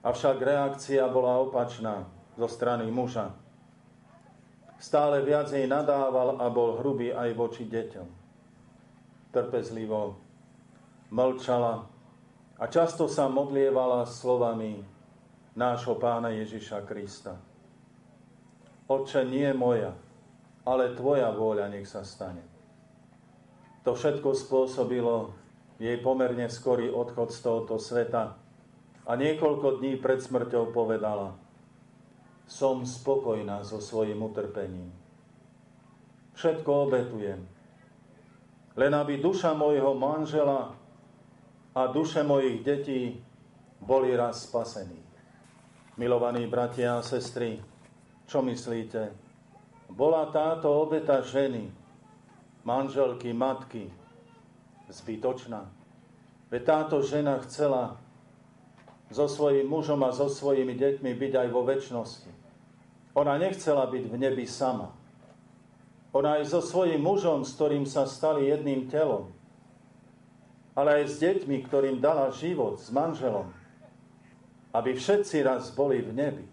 Avšak 0.04 0.38
reakcia 0.44 1.08
bola 1.08 1.40
opačná 1.48 2.04
zo 2.36 2.48
strany 2.52 2.92
muža. 2.92 3.32
Stále 4.84 5.24
viac 5.24 5.48
jej 5.48 5.64
nadával 5.64 6.44
a 6.44 6.46
bol 6.52 6.76
hrubý 6.84 7.16
aj 7.16 7.30
voči 7.40 7.64
deťom. 7.64 8.08
Trpezlivo 9.32 10.20
mlčala 11.14 11.86
a 12.58 12.64
často 12.66 13.06
sa 13.06 13.30
modlievala 13.30 14.10
slovami 14.10 14.82
nášho 15.54 15.94
pána 16.02 16.34
Ježiša 16.34 16.82
Krista. 16.90 17.38
Oče, 18.90 19.22
nie 19.30 19.54
moja, 19.54 19.94
ale 20.66 20.98
tvoja 20.98 21.30
vôľa 21.30 21.70
nech 21.70 21.86
sa 21.86 22.02
stane. 22.02 22.42
To 23.86 23.94
všetko 23.94 24.34
spôsobilo 24.34 25.38
jej 25.78 26.02
pomerne 26.02 26.50
skorý 26.50 26.90
odchod 26.90 27.30
z 27.30 27.40
tohoto 27.46 27.78
sveta 27.78 28.34
a 29.06 29.12
niekoľko 29.14 29.78
dní 29.78 30.02
pred 30.02 30.18
smrťou 30.18 30.74
povedala– 30.74 31.38
som 32.48 32.84
spokojná 32.84 33.64
so 33.64 33.80
svojim 33.80 34.20
utrpením. 34.20 34.92
Všetko 36.34 36.90
obetujem, 36.90 37.42
len 38.74 38.94
aby 38.94 39.22
duša 39.22 39.54
mojho 39.54 39.94
manžela 39.94 40.74
a 41.74 41.90
duše 41.90 42.24
mojich 42.24 42.62
detí 42.64 43.18
boli 43.82 44.16
raz 44.16 44.46
spasení. 44.46 45.02
Milovaní 45.98 46.48
bratia 46.48 46.98
a 46.98 47.06
sestry, 47.06 47.62
čo 48.26 48.42
myslíte? 48.42 49.14
Bola 49.94 50.26
táto 50.34 50.74
obeta 50.74 51.22
ženy, 51.22 51.70
manželky, 52.66 53.34
matky, 53.34 53.94
zbytočná? 54.90 55.70
Veď 56.50 56.62
táto 56.66 57.02
žena 57.02 57.38
chcela 57.46 57.98
so 59.14 59.30
svojím 59.30 59.70
mužom 59.70 60.02
a 60.02 60.10
so 60.10 60.30
svojimi 60.30 60.74
deťmi 60.74 61.14
byť 61.14 61.34
aj 61.38 61.48
vo 61.54 61.62
väčšnosti. 61.62 62.32
Ona 63.14 63.38
nechcela 63.38 63.86
byť 63.86 64.10
v 64.10 64.16
nebi 64.18 64.46
sama. 64.50 64.90
Ona 66.14 66.42
aj 66.42 66.50
so 66.50 66.62
svojím 66.62 67.02
mužom, 67.02 67.46
s 67.46 67.54
ktorým 67.54 67.86
sa 67.86 68.10
stali 68.10 68.50
jedným 68.50 68.90
telom, 68.90 69.30
ale 70.74 71.02
aj 71.02 71.04
s 71.06 71.16
deťmi, 71.22 71.58
ktorým 71.70 71.98
dala 72.02 72.34
život, 72.34 72.82
s 72.82 72.90
manželom, 72.90 73.50
aby 74.74 74.98
všetci 74.98 75.46
raz 75.46 75.70
boli 75.70 76.02
v 76.02 76.12
nebi. 76.14 76.48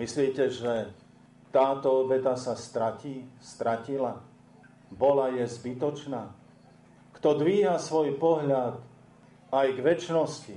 Myslíte, 0.00 0.48
že 0.48 0.90
táto 1.54 2.02
obeta 2.02 2.34
sa 2.34 2.58
stratí, 2.58 3.28
stratila? 3.38 4.18
Bola 4.90 5.30
je 5.30 5.44
zbytočná? 5.44 6.32
Kto 7.14 7.38
dvíha 7.38 7.78
svoj 7.78 8.18
pohľad 8.18 8.80
aj 9.54 9.68
k 9.70 9.78
väčšnosti 9.78 10.56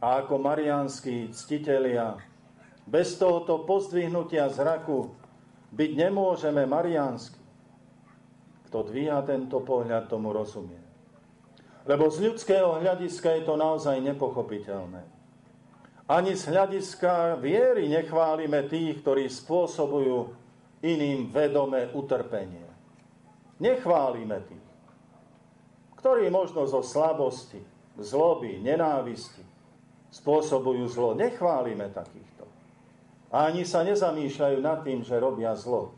a 0.00 0.24
ako 0.24 0.40
marianskí 0.40 1.28
ctitelia 1.36 2.16
bez 2.88 3.20
tohoto 3.20 3.68
pozdvihnutia 3.68 4.48
zraku 4.48 5.12
byť 5.70 5.90
nemôžeme 5.94 6.64
mariánsky. 6.64 7.38
Kto 8.66 8.88
dvíha 8.88 9.20
tento 9.28 9.60
pohľad, 9.60 10.08
tomu 10.08 10.32
rozumie. 10.32 10.79
Lebo 11.88 12.12
z 12.12 12.28
ľudského 12.28 12.80
hľadiska 12.80 13.40
je 13.40 13.42
to 13.48 13.54
naozaj 13.56 13.96
nepochopiteľné. 14.04 15.02
Ani 16.10 16.34
z 16.34 16.50
hľadiska 16.50 17.38
viery 17.38 17.86
nechválime 17.86 18.66
tých, 18.66 19.00
ktorí 19.00 19.30
spôsobujú 19.30 20.34
iným 20.82 21.30
vedomé 21.30 21.88
utrpenie. 21.94 22.66
Nechválime 23.60 24.38
tých, 24.48 24.68
ktorí 26.00 26.32
možno 26.32 26.64
zo 26.64 26.80
slabosti, 26.80 27.60
zloby, 28.00 28.58
nenávisti 28.58 29.50
spôsobujú 30.10 30.84
zlo. 30.90 31.10
Nechválime 31.14 31.86
takýchto. 31.94 32.44
Ani 33.30 33.62
sa 33.62 33.86
nezamýšľajú 33.86 34.58
nad 34.58 34.82
tým, 34.82 35.06
že 35.06 35.22
robia 35.22 35.54
zlo. 35.54 35.94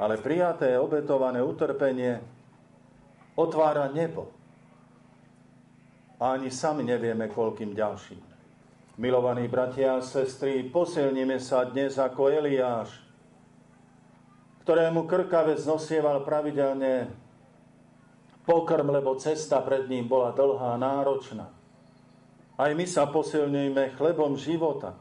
Ale 0.00 0.16
prijaté 0.16 0.80
obetované 0.80 1.44
utrpenie 1.44 2.22
otvára 3.38 3.86
nebo. 3.94 4.34
A 6.18 6.34
ani 6.34 6.50
sami 6.50 6.82
nevieme, 6.82 7.30
koľkým 7.30 7.78
ďalším. 7.78 8.18
Milovaní 8.98 9.46
bratia 9.46 9.94
a 9.94 10.02
sestry, 10.02 10.66
posilníme 10.66 11.38
sa 11.38 11.62
dnes 11.62 11.94
ako 11.94 12.34
Eliáš, 12.34 12.90
ktorému 14.66 15.06
krkavec 15.06 15.62
nosieval 15.62 16.26
pravidelne 16.26 17.06
pokrm, 18.42 18.90
lebo 18.90 19.14
cesta 19.14 19.62
pred 19.62 19.86
ním 19.86 20.10
bola 20.10 20.34
dlhá, 20.34 20.74
náročná. 20.74 21.46
Aj 22.58 22.74
my 22.74 22.82
sa 22.90 23.06
posilňujeme 23.06 23.94
chlebom 23.94 24.34
života, 24.34 24.98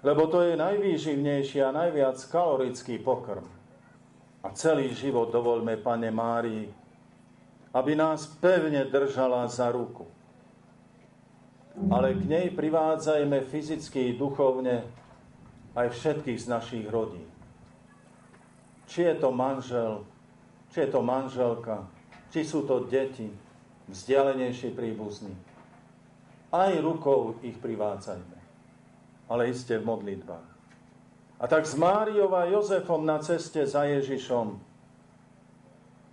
lebo 0.00 0.24
to 0.32 0.40
je 0.40 0.56
najvýživnejší 0.56 1.60
a 1.60 1.76
najviac 1.76 2.16
kalorický 2.32 2.96
pokrm. 3.04 3.44
A 4.42 4.48
celý 4.56 4.96
život 4.96 5.28
dovolme, 5.28 5.76
Pane 5.76 6.08
Márii, 6.08 6.81
aby 7.72 7.92
nás 7.96 8.28
pevne 8.38 8.84
držala 8.84 9.48
za 9.48 9.72
ruku. 9.72 10.06
Ale 11.88 12.12
k 12.12 12.22
nej 12.28 12.46
privádzajme 12.52 13.48
fyzicky 13.48 14.12
i 14.12 14.18
duchovne 14.18 14.84
aj 15.72 15.88
všetkých 15.88 16.38
z 16.38 16.46
našich 16.52 16.86
rodín. 16.92 17.24
Či 18.84 19.08
je 19.08 19.14
to 19.16 19.32
manžel, 19.32 20.04
či 20.68 20.84
je 20.84 20.88
to 20.92 21.00
manželka, 21.00 21.88
či 22.28 22.44
sú 22.44 22.68
to 22.68 22.84
deti, 22.84 23.32
vzdialenejší 23.88 24.76
príbuzní. 24.76 25.32
Aj 26.52 26.76
rukou 26.76 27.40
ich 27.40 27.56
privádzajme 27.56 28.42
ale 29.32 29.48
iste 29.48 29.80
v 29.80 29.88
modlitbách. 29.88 30.48
A 31.40 31.44
tak 31.48 31.64
s 31.64 31.72
Máriou 31.74 32.28
a 32.36 32.44
Jozefom 32.44 33.08
na 33.08 33.18
ceste 33.18 33.64
za 33.64 33.88
Ježišom 33.88 34.60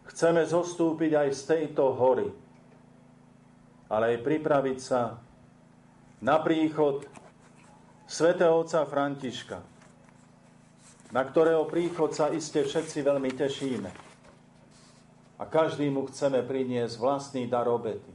chceme 0.10 0.42
zostúpiť 0.42 1.12
aj 1.14 1.30
z 1.38 1.42
tejto 1.46 1.94
hory, 1.94 2.28
ale 3.90 4.18
aj 4.18 4.26
pripraviť 4.26 4.80
sa 4.82 5.22
na 6.26 6.38
príchod 6.42 7.06
svätého 8.10 8.58
otca 8.58 8.90
Františka, 8.90 9.62
na 11.14 11.22
ktorého 11.26 11.70
príchod 11.70 12.10
sa 12.14 12.34
iste 12.34 12.66
všetci 12.66 13.06
veľmi 13.06 13.32
tešíme. 13.34 13.92
A 15.40 15.44
každý 15.48 15.88
mu 15.88 16.04
chceme 16.10 16.44
priniesť 16.44 17.00
vlastný 17.00 17.48
dar 17.48 17.70
obety. 17.72 18.12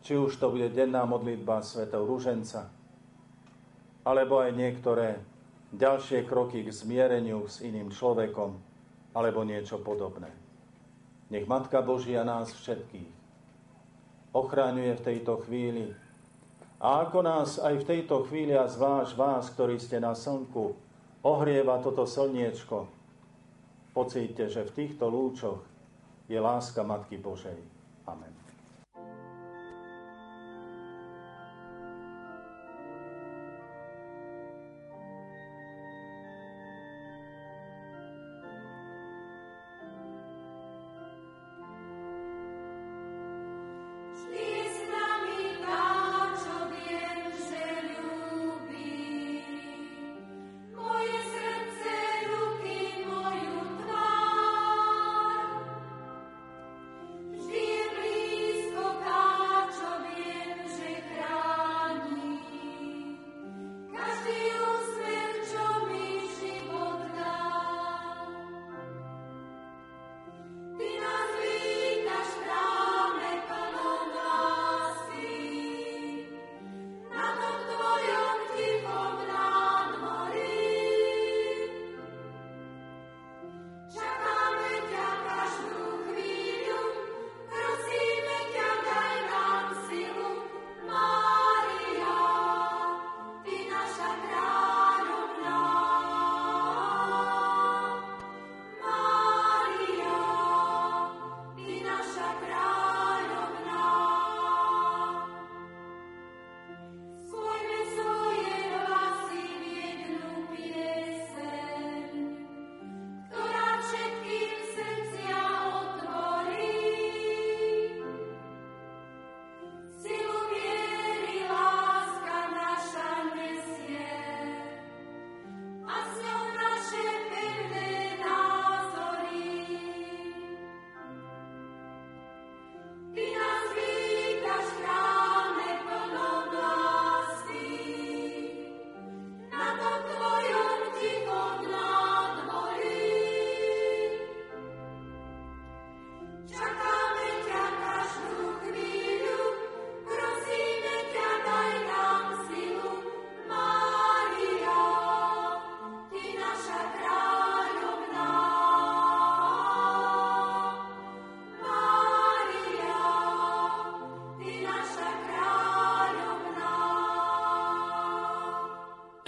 Či 0.00 0.16
už 0.16 0.40
to 0.40 0.48
bude 0.48 0.72
denná 0.72 1.04
modlitba 1.04 1.60
svätého 1.60 2.08
Ruženca, 2.08 2.72
alebo 4.04 4.40
aj 4.40 4.56
niektoré 4.56 5.20
ďalšie 5.76 6.24
kroky 6.24 6.64
k 6.64 6.72
zmiereniu 6.72 7.44
s 7.44 7.60
iným 7.60 7.92
človekom, 7.92 8.56
alebo 9.12 9.44
niečo 9.44 9.80
podobné. 9.80 10.43
Nech 11.32 11.48
Matka 11.48 11.80
Božia 11.80 12.24
nás 12.24 12.52
všetkých 12.52 13.24
ochráňuje 14.34 14.98
v 14.98 15.04
tejto 15.06 15.38
chvíli. 15.46 15.94
A 16.82 17.06
ako 17.06 17.22
nás 17.22 17.56
aj 17.62 17.80
v 17.80 17.88
tejto 17.88 18.26
chvíli 18.26 18.52
a 18.52 18.66
zvlášť 18.66 19.14
vás, 19.14 19.48
ktorí 19.54 19.78
ste 19.78 20.02
na 20.02 20.12
slnku, 20.12 20.74
ohrieva 21.22 21.80
toto 21.80 22.04
slniečko, 22.04 22.90
pocíte, 23.94 24.50
že 24.50 24.66
v 24.66 24.74
týchto 24.74 25.06
lúčoch 25.08 25.62
je 26.28 26.36
láska 26.36 26.82
Matky 26.82 27.16
Božej. 27.16 27.73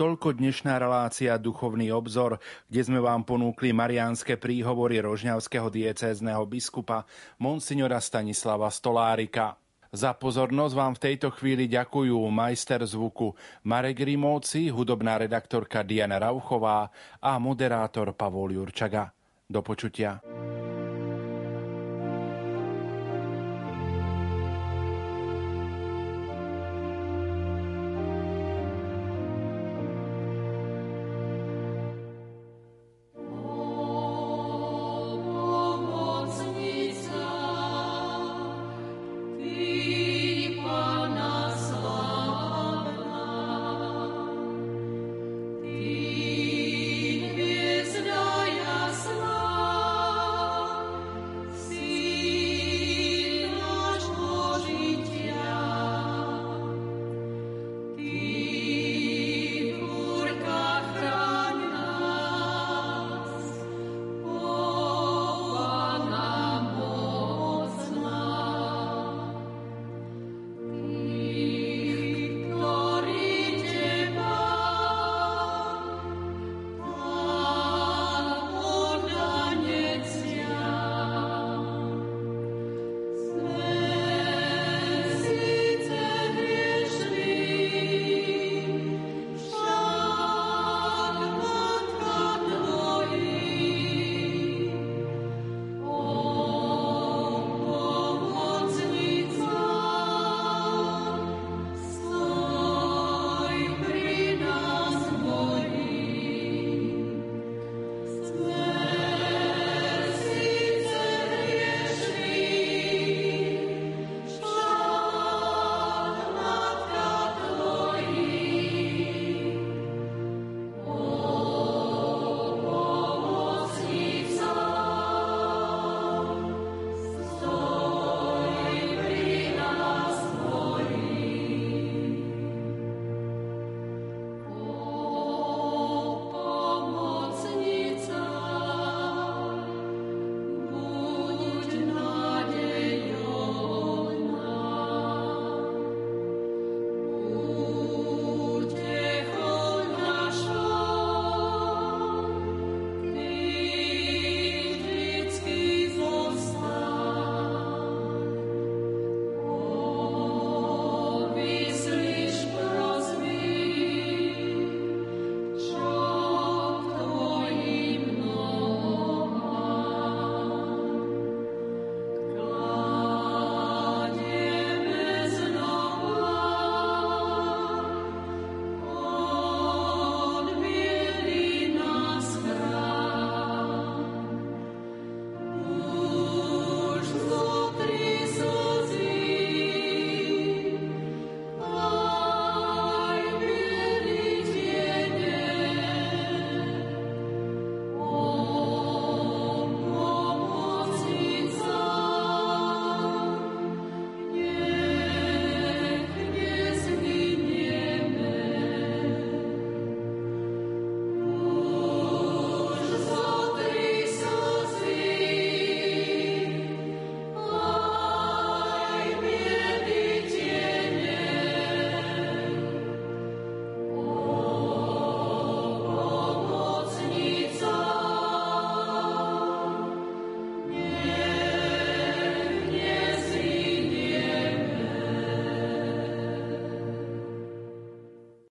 Toľko 0.07 0.39
dnešná 0.39 0.79
relácia 0.79 1.35
Duchovný 1.35 1.91
obzor, 1.91 2.39
kde 2.71 2.79
sme 2.87 3.03
vám 3.03 3.27
ponúkli 3.27 3.75
mariánske 3.75 4.39
príhovory 4.39 5.03
rožňavského 5.03 5.67
diecézneho 5.67 6.47
biskupa 6.47 7.03
Monsignora 7.43 7.99
Stanislava 7.99 8.71
Stolárika. 8.71 9.59
Za 9.91 10.15
pozornosť 10.15 10.75
vám 10.79 10.95
v 10.95 11.03
tejto 11.11 11.35
chvíli 11.35 11.67
ďakujú 11.67 12.23
majster 12.31 12.87
zvuku 12.87 13.35
Marek 13.67 14.07
Rimóci, 14.07 14.71
hudobná 14.71 15.19
redaktorka 15.19 15.83
Diana 15.83 16.23
Rauchová 16.23 16.87
a 17.19 17.43
moderátor 17.43 18.15
Pavol 18.15 18.55
Jurčaga. 18.55 19.11
Do 19.51 19.59
počutia. 19.67 20.23